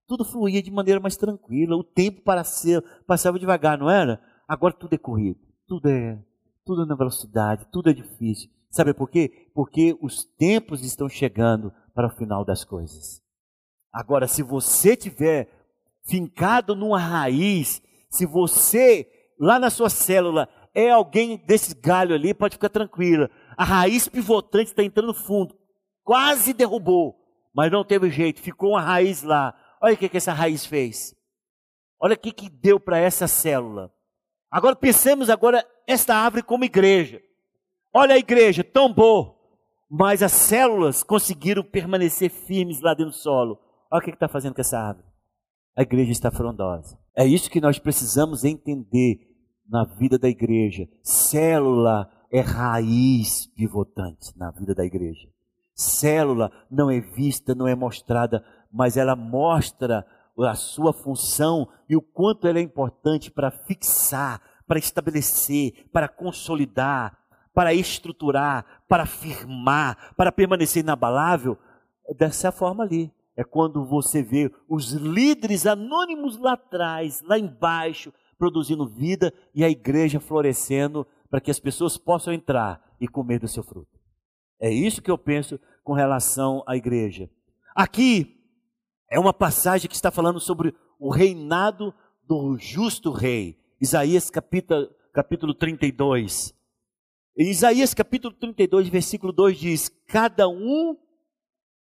Tudo 0.06 0.24
fluía 0.24 0.62
de 0.62 0.70
maneira 0.70 1.00
mais 1.00 1.16
tranquila. 1.16 1.76
O 1.76 1.84
tempo 1.84 2.22
para 2.22 2.44
ser, 2.44 2.82
passava 3.06 3.38
devagar, 3.38 3.76
não 3.76 3.90
era? 3.90 4.22
Agora 4.48 4.72
tudo 4.72 4.94
é 4.94 4.98
corrido. 4.98 5.40
Tudo 5.66 5.88
é, 5.88 6.18
tudo 6.64 6.82
é 6.82 6.86
na 6.86 6.94
velocidade, 6.94 7.66
tudo 7.72 7.90
é 7.90 7.92
difícil. 7.92 8.48
Sabe 8.70 8.94
por 8.94 9.10
quê? 9.10 9.50
Porque 9.52 9.96
os 10.00 10.24
tempos 10.24 10.82
estão 10.82 11.08
chegando 11.08 11.72
para 11.94 12.06
o 12.06 12.16
final 12.16 12.44
das 12.44 12.64
coisas. 12.64 13.25
Agora, 13.96 14.28
se 14.28 14.42
você 14.42 14.94
tiver 14.94 15.48
fincado 16.06 16.76
numa 16.76 16.98
raiz, 16.98 17.80
se 18.10 18.26
você 18.26 19.10
lá 19.40 19.58
na 19.58 19.70
sua 19.70 19.88
célula 19.88 20.50
é 20.74 20.90
alguém 20.90 21.38
desse 21.46 21.74
galho 21.74 22.14
ali, 22.14 22.34
pode 22.34 22.56
ficar 22.56 22.68
tranquila. 22.68 23.30
A 23.56 23.64
raiz 23.64 24.06
pivotante 24.06 24.66
está 24.66 24.82
entrando 24.82 25.14
fundo, 25.14 25.56
quase 26.04 26.52
derrubou, 26.52 27.16
mas 27.54 27.72
não 27.72 27.82
teve 27.82 28.10
jeito, 28.10 28.42
ficou 28.42 28.72
uma 28.72 28.82
raiz 28.82 29.22
lá. 29.22 29.58
Olha 29.80 29.94
o 29.94 29.96
que, 29.96 30.10
que 30.10 30.18
essa 30.18 30.34
raiz 30.34 30.66
fez. 30.66 31.16
Olha 31.98 32.12
o 32.12 32.18
que, 32.18 32.32
que 32.32 32.50
deu 32.50 32.78
para 32.78 32.98
essa 32.98 33.26
célula. 33.26 33.90
Agora 34.50 34.76
pensemos 34.76 35.30
agora 35.30 35.66
esta 35.86 36.14
árvore 36.14 36.42
como 36.42 36.66
igreja. 36.66 37.18
Olha 37.94 38.14
a 38.14 38.18
igreja, 38.18 38.62
tombou, 38.62 39.40
mas 39.90 40.22
as 40.22 40.32
células 40.32 41.02
conseguiram 41.02 41.62
permanecer 41.64 42.28
firmes 42.28 42.82
lá 42.82 42.92
dentro 42.92 43.12
do 43.12 43.16
solo. 43.16 43.64
Olha 43.90 44.00
o 44.00 44.04
que 44.04 44.10
está 44.10 44.28
fazendo 44.28 44.54
com 44.54 44.60
essa 44.60 44.78
árvore. 44.78 45.06
A 45.76 45.82
igreja 45.82 46.10
está 46.10 46.30
frondosa. 46.30 46.98
É 47.14 47.26
isso 47.26 47.50
que 47.50 47.60
nós 47.60 47.78
precisamos 47.78 48.44
entender 48.44 49.20
na 49.68 49.84
vida 49.84 50.18
da 50.18 50.28
igreja. 50.28 50.88
Célula 51.02 52.10
é 52.30 52.40
raiz 52.40 53.46
pivotante 53.54 54.32
na 54.36 54.50
vida 54.50 54.74
da 54.74 54.84
igreja. 54.84 55.28
Célula 55.74 56.50
não 56.70 56.90
é 56.90 57.00
vista, 57.00 57.54
não 57.54 57.68
é 57.68 57.74
mostrada, 57.74 58.44
mas 58.72 58.96
ela 58.96 59.14
mostra 59.14 60.06
a 60.38 60.54
sua 60.54 60.92
função 60.92 61.68
e 61.88 61.96
o 61.96 62.02
quanto 62.02 62.46
ela 62.46 62.58
é 62.58 62.62
importante 62.62 63.30
para 63.30 63.50
fixar, 63.50 64.40
para 64.66 64.78
estabelecer, 64.78 65.86
para 65.92 66.08
consolidar, 66.08 67.16
para 67.54 67.72
estruturar, 67.72 68.82
para 68.88 69.06
firmar, 69.06 70.14
para 70.16 70.32
permanecer 70.32 70.82
inabalável. 70.82 71.56
Dessa 72.16 72.52
forma 72.52 72.84
ali. 72.84 73.12
É 73.36 73.44
quando 73.44 73.84
você 73.84 74.22
vê 74.22 74.50
os 74.68 74.92
líderes 74.92 75.66
anônimos 75.66 76.38
lá 76.38 76.54
atrás, 76.54 77.20
lá 77.22 77.38
embaixo, 77.38 78.12
produzindo 78.38 78.88
vida 78.88 79.32
e 79.54 79.62
a 79.62 79.68
igreja 79.68 80.18
florescendo 80.18 81.06
para 81.28 81.40
que 81.40 81.50
as 81.50 81.60
pessoas 81.60 81.98
possam 81.98 82.32
entrar 82.32 82.96
e 83.00 83.06
comer 83.06 83.38
do 83.38 83.48
seu 83.48 83.62
fruto. 83.62 83.98
É 84.60 84.70
isso 84.70 85.02
que 85.02 85.10
eu 85.10 85.18
penso 85.18 85.60
com 85.84 85.92
relação 85.92 86.62
à 86.66 86.76
igreja. 86.76 87.30
Aqui 87.74 88.40
é 89.10 89.18
uma 89.20 89.32
passagem 89.32 89.88
que 89.88 89.94
está 89.94 90.10
falando 90.10 90.40
sobre 90.40 90.74
o 90.98 91.10
reinado 91.10 91.94
do 92.26 92.56
justo 92.58 93.12
rei. 93.12 93.58
Isaías 93.80 94.30
capítulo, 94.30 94.88
capítulo 95.12 95.54
32. 95.54 96.54
Em 97.38 97.50
Isaías 97.50 97.92
capítulo 97.92 98.34
32, 98.34 98.88
versículo 98.88 99.32
2 99.32 99.58
diz: 99.58 99.88
Cada 100.08 100.48
um, 100.48 100.96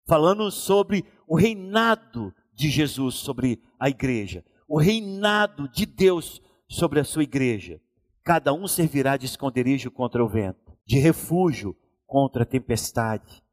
falando 0.06 0.50
sobre 0.52 1.06
o 1.28 1.36
reinado 1.36 2.34
de 2.54 2.70
Jesus 2.70 3.16
sobre 3.16 3.62
a 3.80 3.90
igreja, 3.90 4.44
o 4.68 4.78
reinado 4.80 5.68
de 5.70 5.86
Deus 5.86 6.42
sobre 6.68 7.00
a 7.00 7.04
sua 7.04 7.24
igreja. 7.24 7.82
Cada 8.24 8.54
um 8.54 8.68
servirá 8.68 9.18
de 9.18 9.26
esconderijo 9.26 9.92
contra 9.92 10.24
o 10.24 10.30
vento, 10.30 10.76
de 10.86 10.98
refúgio 10.98 11.76
contra 12.08 12.44
a 12.44 12.46
tempestade, 12.46 13.44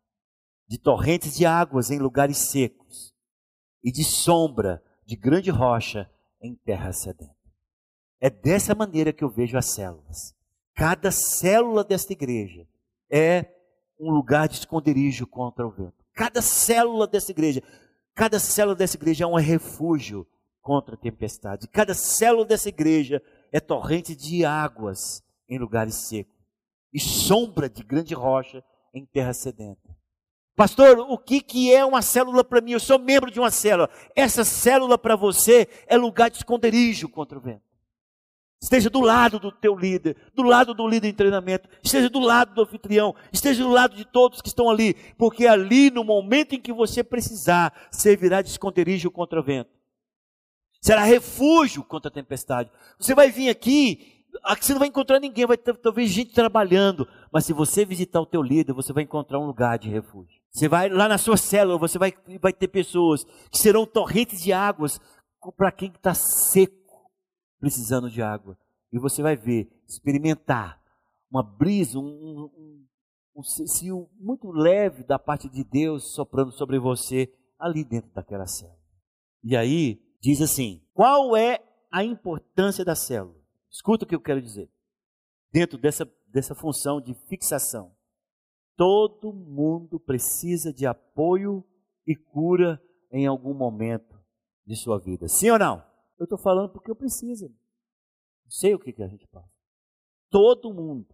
de 0.69 0.79
torrentes 0.79 1.37
de 1.37 1.45
águas 1.45 1.91
em 1.91 1.99
lugares 1.99 2.39
secos. 2.51 3.13
e 3.85 3.91
de 3.91 4.05
sombra 4.05 4.81
de 5.05 5.17
grande 5.17 5.51
rocha 5.51 6.09
em 6.41 6.55
terra 6.55 6.93
sedenta. 6.93 7.35
É 8.21 8.31
dessa 8.31 8.77
maneira 8.77 9.13
que 9.13 9.25
eu 9.25 9.29
vejo 9.29 9.59
as 9.59 9.75
células. 9.75 10.37
Cada 10.73 11.11
célula 11.11 11.83
desta 11.83 12.13
igreja 12.13 12.65
é 13.11 13.53
um 13.99 14.11
lugar 14.13 14.49
de 14.49 14.55
esconderijo 14.55 15.27
contra 15.27 15.67
o 15.67 15.71
vento. 15.73 16.02
Cada 16.15 16.43
célula 16.43 17.07
dessa 17.07 17.31
igreja, 17.31 17.63
cada 18.15 18.39
célula 18.39 18.77
dessa 18.77 18.97
igreja 18.97 19.25
é 19.25 19.27
um 19.27 19.35
refúgio 19.35 20.27
contra 20.61 20.95
a 20.95 20.99
tempestade. 20.99 21.69
Cada 21.69 21.95
célula 21.95 22.45
dessa 22.45 22.69
igreja 22.69 23.23
é 23.51 23.61
torrente 23.61 24.15
de 24.15 24.45
águas 24.45 25.23
em 25.49 25.59
lugares 25.59 26.07
secos 26.09 26.33
e 26.93 27.01
sombra 27.01 27.69
de 27.69 27.83
grande 27.83 28.15
rocha 28.15 28.63
em 28.95 29.05
terra 29.07 29.33
sedenta. 29.33 29.97
Pastor, 30.55 30.99
o 30.99 31.17
que, 31.17 31.41
que 31.41 31.75
é 31.75 31.85
uma 31.85 32.03
célula 32.03 32.45
para 32.45 32.61
mim? 32.61 32.73
Eu 32.73 32.81
sou 32.81 32.99
membro 32.99 33.31
de 33.31 33.41
uma 33.41 33.51
célula. 33.51 33.89
Essa 34.15 34.45
célula 34.45 34.99
para 34.99 35.17
você 35.17 35.67
é 35.87 35.97
lugar 35.97 36.31
de 36.31 36.37
esconderijo 36.37 37.09
contra 37.09 37.39
o 37.39 37.41
vento. 37.41 37.72
Esteja 38.63 38.89
do 38.89 39.01
lado 39.01 39.41
do 39.41 39.51
teu 39.51 39.75
líder, 39.75 40.17
do 40.33 40.45
lado 40.45 40.73
do 40.73 40.87
líder 40.87 41.09
em 41.09 41.13
treinamento, 41.13 41.69
esteja 41.83 42.09
do 42.09 42.21
lado 42.21 42.55
do 42.55 42.63
anfitrião, 42.63 43.13
esteja 43.33 43.65
do 43.65 43.69
lado 43.69 43.97
de 43.97 44.05
todos 44.05 44.41
que 44.41 44.47
estão 44.47 44.71
ali, 44.71 44.95
porque 45.19 45.49
ali, 45.49 45.91
no 45.91 46.05
momento 46.05 46.55
em 46.55 46.61
que 46.61 46.73
você 46.73 47.03
precisar, 47.03 47.75
servirá 47.91 48.41
de 48.41 48.51
esconderijo 48.51 49.11
contra 49.11 49.41
o 49.41 49.43
vento. 49.43 49.69
Será 50.81 51.03
refúgio 51.03 51.83
contra 51.83 52.09
a 52.09 52.15
tempestade. 52.15 52.71
Você 53.01 53.17
vai 53.17 53.33
vir 53.33 53.49
aqui, 53.49 54.25
aqui 54.45 54.65
você 54.65 54.73
não 54.75 54.79
vai 54.79 54.89
encontrar 54.89 55.19
ninguém, 55.19 55.45
vai 55.45 55.57
ter 55.57 55.77
talvez 55.79 56.09
gente 56.09 56.33
trabalhando, 56.33 57.09
mas 57.33 57.45
se 57.45 57.53
você 57.53 57.85
visitar 57.85 58.21
o 58.21 58.27
teu 58.27 58.43
líder, 58.43 58.75
você 58.75 58.93
vai 58.93 59.03
encontrar 59.03 59.41
um 59.41 59.47
lugar 59.47 59.77
de 59.77 59.89
refúgio. 59.89 60.41
Você 60.53 60.69
vai 60.69 60.89
lá 60.89 61.09
na 61.09 61.19
sua 61.19 61.37
célula, 61.37 61.79
você 61.79 61.99
vai, 61.99 62.15
vai 62.41 62.53
ter 62.53 62.69
pessoas 62.69 63.25
que 63.51 63.59
serão 63.59 63.85
torrentes 63.85 64.41
de 64.41 64.53
águas 64.53 65.01
para 65.57 65.73
quem 65.73 65.89
está 65.89 66.15
seco 66.15 66.82
precisando 67.63 68.11
de 68.11 68.21
água. 68.21 68.59
E 68.93 68.99
você 68.99 69.23
vai 69.23 69.37
ver, 69.37 69.71
experimentar 69.89 70.83
uma 71.31 71.45
brisa, 71.45 71.97
um, 71.97 72.51
um, 72.59 72.87
um 73.37 73.43
cio 73.45 74.11
muito 74.19 74.51
leve 74.51 75.05
da 75.05 75.17
parte 75.17 75.49
de 75.49 75.63
Deus 75.63 76.13
soprando 76.13 76.51
sobre 76.51 76.77
você 76.81 77.33
ali 77.57 77.85
dentro 77.85 78.11
daquela 78.13 78.49
célula. 78.49 78.77
E 79.45 79.57
aí, 79.57 80.03
diz 80.21 80.43
assim: 80.43 80.85
qual 80.93 81.37
é 81.37 81.61
a 81.93 82.03
importância 82.03 82.85
da 82.85 82.97
célula? 82.97 83.41
Escuta 83.71 84.05
o 84.05 84.09
que 84.09 84.15
eu 84.17 84.21
quero 84.21 84.43
dizer. 84.43 84.69
Dentro 85.53 85.79
dessa, 85.79 86.05
dessa 86.27 86.57
função 86.57 87.01
de 87.01 87.15
fixação, 87.29 87.95
todo 88.77 89.33
mundo 89.33 90.01
precisa 90.01 90.73
de 90.73 90.85
apoio 90.85 91.65
e 92.05 92.17
cura 92.17 92.83
em 93.13 93.25
algum 93.25 93.55
momento 93.55 94.21
de 94.67 94.75
sua 94.75 94.99
vida. 94.99 95.29
Sim 95.29 95.51
ou 95.51 95.59
não? 95.61 95.92
Eu 96.23 96.25
estou 96.25 96.39
falando 96.39 96.71
porque 96.71 96.89
eu 96.89 96.95
preciso. 96.95 97.49
Não 97.49 98.51
sei 98.51 98.77
o 98.77 98.79
que, 98.79 98.93
que 98.93 99.03
a 99.03 99.09
gente 99.09 99.27
passa. 99.27 99.51
Todo 100.31 100.73
mundo 100.73 101.13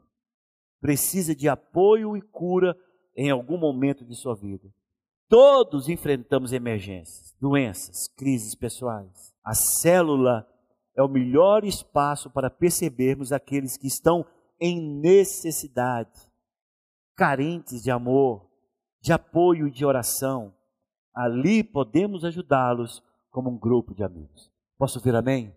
precisa 0.82 1.34
de 1.34 1.48
apoio 1.48 2.14
e 2.14 2.20
cura 2.20 2.76
em 3.16 3.30
algum 3.30 3.56
momento 3.56 4.04
de 4.04 4.14
sua 4.14 4.36
vida. 4.36 4.70
Todos 5.26 5.88
enfrentamos 5.88 6.52
emergências, 6.52 7.34
doenças, 7.40 8.06
crises 8.08 8.54
pessoais. 8.54 9.34
A 9.42 9.54
célula 9.54 10.46
é 10.94 11.02
o 11.02 11.08
melhor 11.08 11.64
espaço 11.64 12.28
para 12.28 12.50
percebermos 12.50 13.32
aqueles 13.32 13.78
que 13.78 13.86
estão 13.86 14.26
em 14.60 14.78
necessidade, 15.00 16.20
carentes 17.16 17.82
de 17.82 17.90
amor, 17.90 18.46
de 19.00 19.10
apoio 19.10 19.68
e 19.68 19.70
de 19.70 19.86
oração. 19.86 20.54
Ali 21.14 21.64
podemos 21.64 22.26
ajudá-los 22.26 23.02
como 23.30 23.48
um 23.48 23.58
grupo 23.58 23.94
de 23.94 24.04
amigos. 24.04 24.57
Posso 24.78 24.98
ouvir 24.98 25.14
amém? 25.14 25.52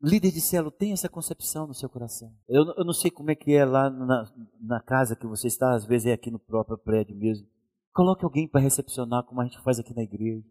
Líder 0.00 0.30
de 0.30 0.40
célula, 0.40 0.70
tem 0.70 0.92
essa 0.92 1.08
concepção 1.08 1.66
no 1.66 1.74
seu 1.74 1.88
coração. 1.88 2.32
Eu, 2.48 2.64
eu 2.76 2.84
não 2.84 2.92
sei 2.92 3.10
como 3.10 3.30
é 3.30 3.34
que 3.34 3.52
é 3.52 3.64
lá 3.64 3.90
na, 3.90 4.32
na 4.60 4.80
casa 4.80 5.16
que 5.16 5.26
você 5.26 5.48
está, 5.48 5.74
às 5.74 5.84
vezes 5.84 6.06
é 6.06 6.12
aqui 6.12 6.30
no 6.30 6.38
próprio 6.38 6.78
prédio 6.78 7.14
mesmo. 7.16 7.46
Coloque 7.92 8.24
alguém 8.24 8.48
para 8.48 8.60
recepcionar, 8.60 9.24
como 9.24 9.40
a 9.40 9.44
gente 9.44 9.60
faz 9.62 9.78
aqui 9.78 9.92
na 9.92 10.02
igreja. 10.02 10.46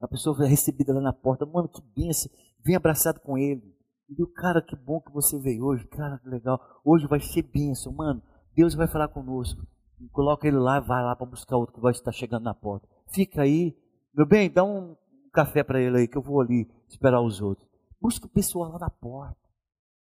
A 0.00 0.08
pessoa 0.08 0.44
é 0.44 0.48
recebida 0.48 0.92
lá 0.92 1.00
na 1.00 1.12
porta, 1.12 1.46
mano, 1.46 1.68
que 1.68 1.80
benção, 1.94 2.30
vem 2.64 2.74
abraçado 2.74 3.20
com 3.20 3.38
ele. 3.38 3.62
E 4.10 4.22
o 4.22 4.26
cara, 4.26 4.60
que 4.60 4.76
bom 4.76 5.00
que 5.00 5.12
você 5.12 5.38
veio 5.38 5.64
hoje, 5.64 5.86
cara, 5.86 6.18
que 6.18 6.28
legal. 6.28 6.60
Hoje 6.84 7.06
vai 7.06 7.20
ser 7.20 7.42
benção, 7.42 7.92
mano. 7.92 8.20
Deus 8.54 8.74
vai 8.74 8.88
falar 8.88 9.08
conosco. 9.08 9.64
Coloca 10.10 10.46
ele 10.46 10.58
lá, 10.58 10.80
vai 10.80 11.02
lá 11.02 11.14
para 11.14 11.24
buscar 11.24 11.56
outro 11.56 11.76
que 11.76 11.80
vai 11.80 11.92
estar 11.92 12.12
chegando 12.12 12.42
na 12.42 12.52
porta. 12.52 12.86
Fica 13.14 13.42
aí, 13.42 13.74
meu 14.12 14.26
bem, 14.26 14.50
dá 14.50 14.64
um 14.64 14.96
café 15.32 15.64
para 15.64 15.80
ele 15.80 15.98
aí, 15.98 16.08
que 16.08 16.16
eu 16.16 16.22
vou 16.22 16.40
ali 16.40 16.68
esperar 16.88 17.20
os 17.20 17.40
outros. 17.40 17.68
Busque 18.00 18.26
o 18.26 18.28
pessoal 18.28 18.72
lá 18.72 18.78
na 18.78 18.90
porta. 18.90 19.36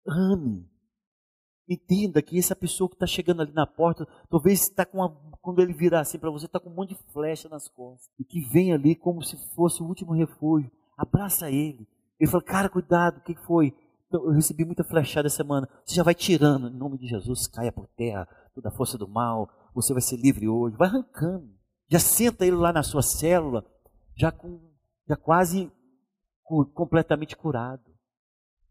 Ame. 0.06 0.68
Entenda 1.68 2.20
que 2.20 2.38
essa 2.38 2.54
pessoa 2.54 2.88
que 2.88 2.96
está 2.96 3.06
chegando 3.06 3.40
ali 3.40 3.52
na 3.52 3.66
porta, 3.66 4.06
talvez 4.28 4.62
está 4.62 4.84
com 4.84 4.98
uma, 4.98 5.08
quando 5.40 5.62
ele 5.62 5.72
virar 5.72 6.00
assim 6.00 6.18
para 6.18 6.30
você, 6.30 6.44
está 6.44 6.60
com 6.60 6.68
um 6.68 6.74
monte 6.74 6.90
de 6.90 7.12
flecha 7.12 7.48
nas 7.48 7.68
costas. 7.68 8.10
E 8.18 8.24
que 8.24 8.40
vem 8.50 8.72
ali 8.72 8.94
como 8.94 9.22
se 9.22 9.36
fosse 9.54 9.82
o 9.82 9.86
último 9.86 10.12
refúgio. 10.12 10.70
Abraça 10.96 11.50
ele. 11.50 11.88
Ele 12.20 12.30
fala, 12.30 12.42
cara, 12.42 12.68
cuidado, 12.68 13.18
o 13.18 13.20
que 13.22 13.34
foi? 13.46 13.74
Eu 14.12 14.30
recebi 14.30 14.64
muita 14.64 14.84
flechada 14.84 15.26
essa 15.26 15.38
semana. 15.38 15.68
Você 15.84 15.94
já 15.94 16.02
vai 16.02 16.14
tirando, 16.14 16.68
em 16.68 16.76
nome 16.76 16.98
de 16.98 17.06
Jesus, 17.06 17.46
caia 17.46 17.72
por 17.72 17.88
terra, 17.88 18.28
toda 18.54 18.68
a 18.68 18.72
força 18.72 18.98
do 18.98 19.08
mal. 19.08 19.48
Você 19.74 19.92
vai 19.92 20.02
ser 20.02 20.16
livre 20.16 20.46
hoje. 20.46 20.76
Vai 20.76 20.88
arrancando. 20.88 21.50
Já 21.90 21.98
senta 21.98 22.46
ele 22.46 22.56
lá 22.56 22.72
na 22.72 22.82
sua 22.82 23.02
célula, 23.02 23.64
já, 24.16 24.30
com, 24.30 24.60
já 25.08 25.16
quase 25.16 25.70
completamente 26.74 27.36
curado. 27.36 27.94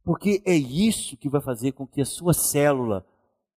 Porque 0.03 0.41
é 0.45 0.55
isso 0.55 1.17
que 1.17 1.29
vai 1.29 1.41
fazer 1.41 1.71
com 1.71 1.87
que 1.87 2.01
a 2.01 2.05
sua 2.05 2.33
célula 2.33 3.05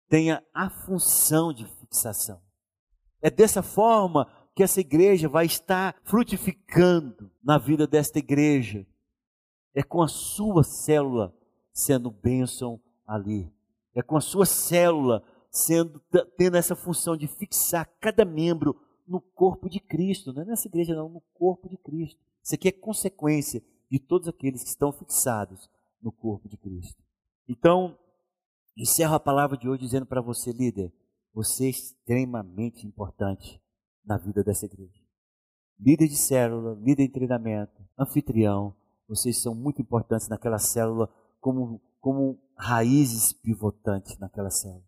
tenha 0.08 0.42
a 0.54 0.70
função 0.70 1.52
de 1.52 1.66
fixação. 1.80 2.40
É 3.20 3.30
dessa 3.30 3.62
forma 3.62 4.30
que 4.54 4.62
essa 4.62 4.80
igreja 4.80 5.28
vai 5.28 5.46
estar 5.46 5.96
frutificando 6.04 7.30
na 7.42 7.58
vida 7.58 7.86
desta 7.86 8.18
igreja. 8.18 8.86
É 9.74 9.82
com 9.82 10.02
a 10.02 10.08
sua 10.08 10.62
célula 10.62 11.34
sendo 11.72 12.10
bênção 12.10 12.80
ali. 13.06 13.52
É 13.94 14.02
com 14.02 14.16
a 14.16 14.20
sua 14.20 14.46
célula 14.46 15.22
sendo 15.50 16.00
tendo 16.36 16.56
essa 16.56 16.76
função 16.76 17.16
de 17.16 17.26
fixar 17.26 17.86
cada 18.00 18.24
membro 18.24 18.78
no 19.06 19.20
corpo 19.20 19.68
de 19.68 19.80
Cristo, 19.80 20.32
não 20.32 20.42
é 20.42 20.44
nessa 20.44 20.66
igreja 20.66 20.94
não, 20.94 21.08
no 21.08 21.20
corpo 21.34 21.68
de 21.68 21.76
Cristo. 21.76 22.20
Isso 22.46 22.54
aqui 22.54 22.68
é 22.68 22.72
consequência 22.72 23.60
de 23.90 23.98
todos 23.98 24.28
aqueles 24.28 24.62
que 24.62 24.68
estão 24.68 24.92
fixados 24.92 25.68
no 26.00 26.12
corpo 26.12 26.48
de 26.48 26.56
Cristo. 26.56 27.02
Então, 27.48 27.98
encerro 28.76 29.16
a 29.16 29.20
palavra 29.20 29.56
de 29.56 29.68
hoje 29.68 29.82
dizendo 29.82 30.06
para 30.06 30.20
você, 30.20 30.52
líder, 30.52 30.94
você 31.34 31.66
é 31.66 31.70
extremamente 31.70 32.86
importante 32.86 33.60
na 34.04 34.16
vida 34.16 34.44
dessa 34.44 34.64
igreja. 34.64 35.02
Líder 35.76 36.06
de 36.06 36.16
célula, 36.16 36.78
líder 36.80 37.08
de 37.08 37.14
treinamento, 37.14 37.84
anfitrião, 37.98 38.76
vocês 39.08 39.42
são 39.42 39.52
muito 39.52 39.82
importantes 39.82 40.28
naquela 40.28 40.60
célula 40.60 41.12
como, 41.40 41.80
como 42.00 42.38
raízes 42.56 43.32
pivotantes 43.32 44.16
naquela 44.20 44.50
célula. 44.50 44.86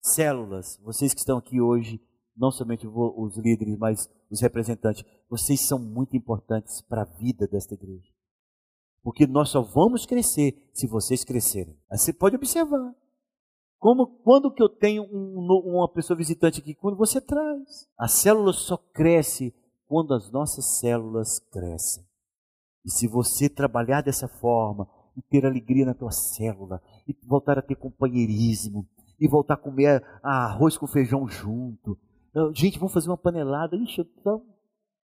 Células, 0.00 0.80
vocês 0.82 1.12
que 1.12 1.20
estão 1.20 1.36
aqui 1.36 1.60
hoje, 1.60 2.00
não 2.36 2.50
somente 2.50 2.86
os 2.86 3.36
líderes, 3.36 3.76
mas 3.78 4.10
os 4.30 4.40
representantes, 4.40 5.04
vocês 5.28 5.66
são 5.66 5.78
muito 5.78 6.16
importantes 6.16 6.82
para 6.82 7.02
a 7.02 7.18
vida 7.18 7.46
desta 7.46 7.74
igreja. 7.74 8.12
Porque 9.02 9.26
nós 9.26 9.50
só 9.50 9.62
vamos 9.62 10.06
crescer 10.06 10.70
se 10.72 10.86
vocês 10.86 11.24
crescerem. 11.24 11.76
Aí 11.90 11.98
você 11.98 12.12
pode 12.12 12.36
observar. 12.36 12.94
Como 13.78 14.06
quando 14.06 14.50
que 14.50 14.62
eu 14.62 14.68
tenho 14.68 15.02
um, 15.04 15.46
uma 15.66 15.88
pessoa 15.88 16.16
visitante 16.16 16.60
aqui? 16.60 16.74
Quando 16.74 16.96
você 16.96 17.20
traz. 17.20 17.86
A 17.98 18.08
célula 18.08 18.52
só 18.52 18.78
cresce 18.78 19.54
quando 19.86 20.14
as 20.14 20.30
nossas 20.32 20.78
células 20.78 21.38
crescem. 21.52 22.02
E 22.84 22.90
se 22.90 23.06
você 23.06 23.48
trabalhar 23.48 24.02
dessa 24.02 24.26
forma, 24.26 24.88
e 25.16 25.22
ter 25.22 25.46
alegria 25.46 25.86
na 25.86 25.94
tua 25.94 26.10
célula, 26.10 26.82
e 27.06 27.16
voltar 27.26 27.58
a 27.58 27.62
ter 27.62 27.76
companheirismo, 27.76 28.86
e 29.18 29.28
voltar 29.28 29.54
a 29.54 29.58
comer 29.58 30.02
arroz 30.22 30.76
com 30.76 30.86
feijão 30.86 31.28
junto. 31.28 31.98
Gente, 32.54 32.78
vamos 32.78 32.92
fazer 32.92 33.08
uma 33.08 33.16
panelada. 33.16 33.76
Ixi, 33.76 34.00
então, 34.00 34.44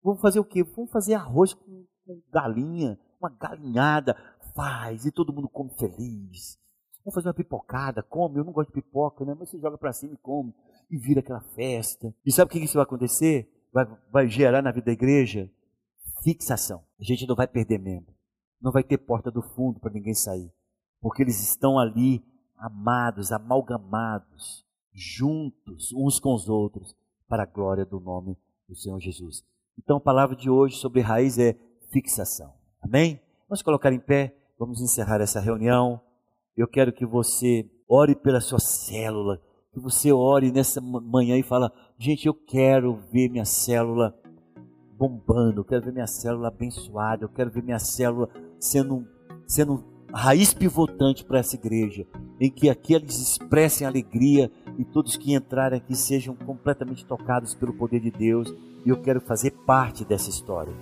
vamos 0.03 0.21
fazer 0.21 0.41
o 0.41 0.45
quê? 0.45 0.63
Vamos 0.63 0.91
fazer 0.91 1.15
arroz 1.15 1.55
com, 1.55 1.85
com 2.07 2.23
galinha 2.33 2.99
uma 3.21 3.31
galinhada, 3.31 4.17
faz, 4.55 5.05
e 5.05 5.13
todo 5.13 5.33
mundo 5.33 5.49
come 5.49 5.71
feliz. 5.79 6.59
Vamos 7.05 7.15
fazer 7.15 7.29
uma 7.29 7.35
pipocada, 7.35 8.03
come, 8.03 8.39
eu 8.39 8.45
não 8.45 8.53
gosto 8.53 8.69
de 8.69 8.81
pipoca, 8.81 9.25
né? 9.25 9.35
Mas 9.39 9.51
você 9.51 9.59
joga 9.59 9.79
para 9.79 9.93
cima 9.93 10.15
e 10.15 10.19
come, 10.19 10.55
e 10.91 10.97
vira 10.97 11.21
aquela 11.21 11.41
festa. 11.41 12.15
E 12.25 12.33
sabe 12.33 12.49
o 12.49 12.53
que 12.53 12.59
isso 12.59 12.75
vai 12.75 12.85
acontecer? 12.85 13.51
Vai, 13.73 13.87
vai 14.11 14.29
gerar 14.29 14.63
na 14.63 14.73
vida 14.73 14.87
da 14.87 14.93
igreja 14.93 15.51
fixação. 16.23 16.83
A 17.01 17.05
gente 17.05 17.27
não 17.27 17.37
vai 17.37 17.47
perder 17.47 17.79
membro. 17.79 18.13
Não 18.61 18.73
vai 18.73 18.83
ter 18.83 18.99
porta 18.99 19.31
do 19.31 19.43
fundo 19.43 19.79
para 19.79 19.93
ninguém 19.93 20.15
sair. 20.15 20.53
Porque 21.01 21.23
eles 21.23 21.41
estão 21.41 21.79
ali 21.79 22.25
amados, 22.57 23.31
amalgamados, 23.31 24.67
juntos 24.93 25.93
uns 25.93 26.19
com 26.19 26.35
os 26.35 26.49
outros, 26.49 26.97
para 27.29 27.43
a 27.43 27.47
glória 27.47 27.85
do 27.85 28.01
nome 28.01 28.37
do 28.69 28.75
Senhor 28.75 28.99
Jesus. 28.99 29.45
Então 29.79 29.99
a 29.99 30.01
palavra 30.01 30.35
de 30.35 30.49
hoje 30.51 30.77
sobre 30.77 31.01
raiz 31.01 31.39
é 31.39 31.55
fixação. 31.93 32.53
Amém? 32.81 33.21
Vamos 33.49 33.63
colocar 33.63 33.93
em 33.93 34.01
pé, 34.01 34.35
vamos 34.59 34.81
encerrar 34.81 35.21
essa 35.21 35.41
reunião. 35.41 36.01
Eu 36.57 36.67
quero 36.67 36.93
que 36.93 37.07
você 37.07 37.69
ore 37.89 38.15
pela 38.15 38.41
sua 38.41 38.59
célula, 38.59 39.41
que 39.73 39.81
você 39.81 40.13
ore 40.13 40.51
nessa 40.51 40.81
manhã 40.81 41.37
e 41.37 41.43
fala: 41.43 41.73
gente, 41.99 42.27
eu 42.27 42.35
quero 42.35 42.97
ver 43.13 43.29
minha 43.29 43.45
célula 43.45 44.15
bombando, 44.99 45.61
eu 45.61 45.65
quero 45.65 45.85
ver 45.85 45.93
minha 45.93 46.07
célula 46.07 46.49
abençoada, 46.49 47.25
eu 47.25 47.29
quero 47.29 47.51
ver 47.51 47.63
minha 47.63 47.79
célula 47.79 48.29
sendo, 48.59 49.07
sendo 49.47 49.85
raiz 50.13 50.53
pivotante 50.53 51.25
para 51.25 51.39
essa 51.39 51.55
igreja, 51.55 52.05
em 52.41 52.51
que 52.51 52.69
aqui 52.69 52.95
eles 52.95 53.19
expressem 53.19 53.87
alegria 53.87 54.51
e 54.79 54.85
todos 54.85 55.17
que 55.17 55.35
entrarem 55.35 55.77
aqui 55.77 55.97
sejam 55.97 56.35
completamente 56.35 57.05
tocados 57.05 57.55
pelo 57.55 57.75
poder 57.75 58.01
de 58.01 58.11
Deus, 58.11 58.49
e 58.87 58.89
eu 58.89 59.03
quero 59.03 59.21
fazer 59.21 59.51
parte 59.67 60.05
dessa 60.05 60.31
história. 60.31 60.73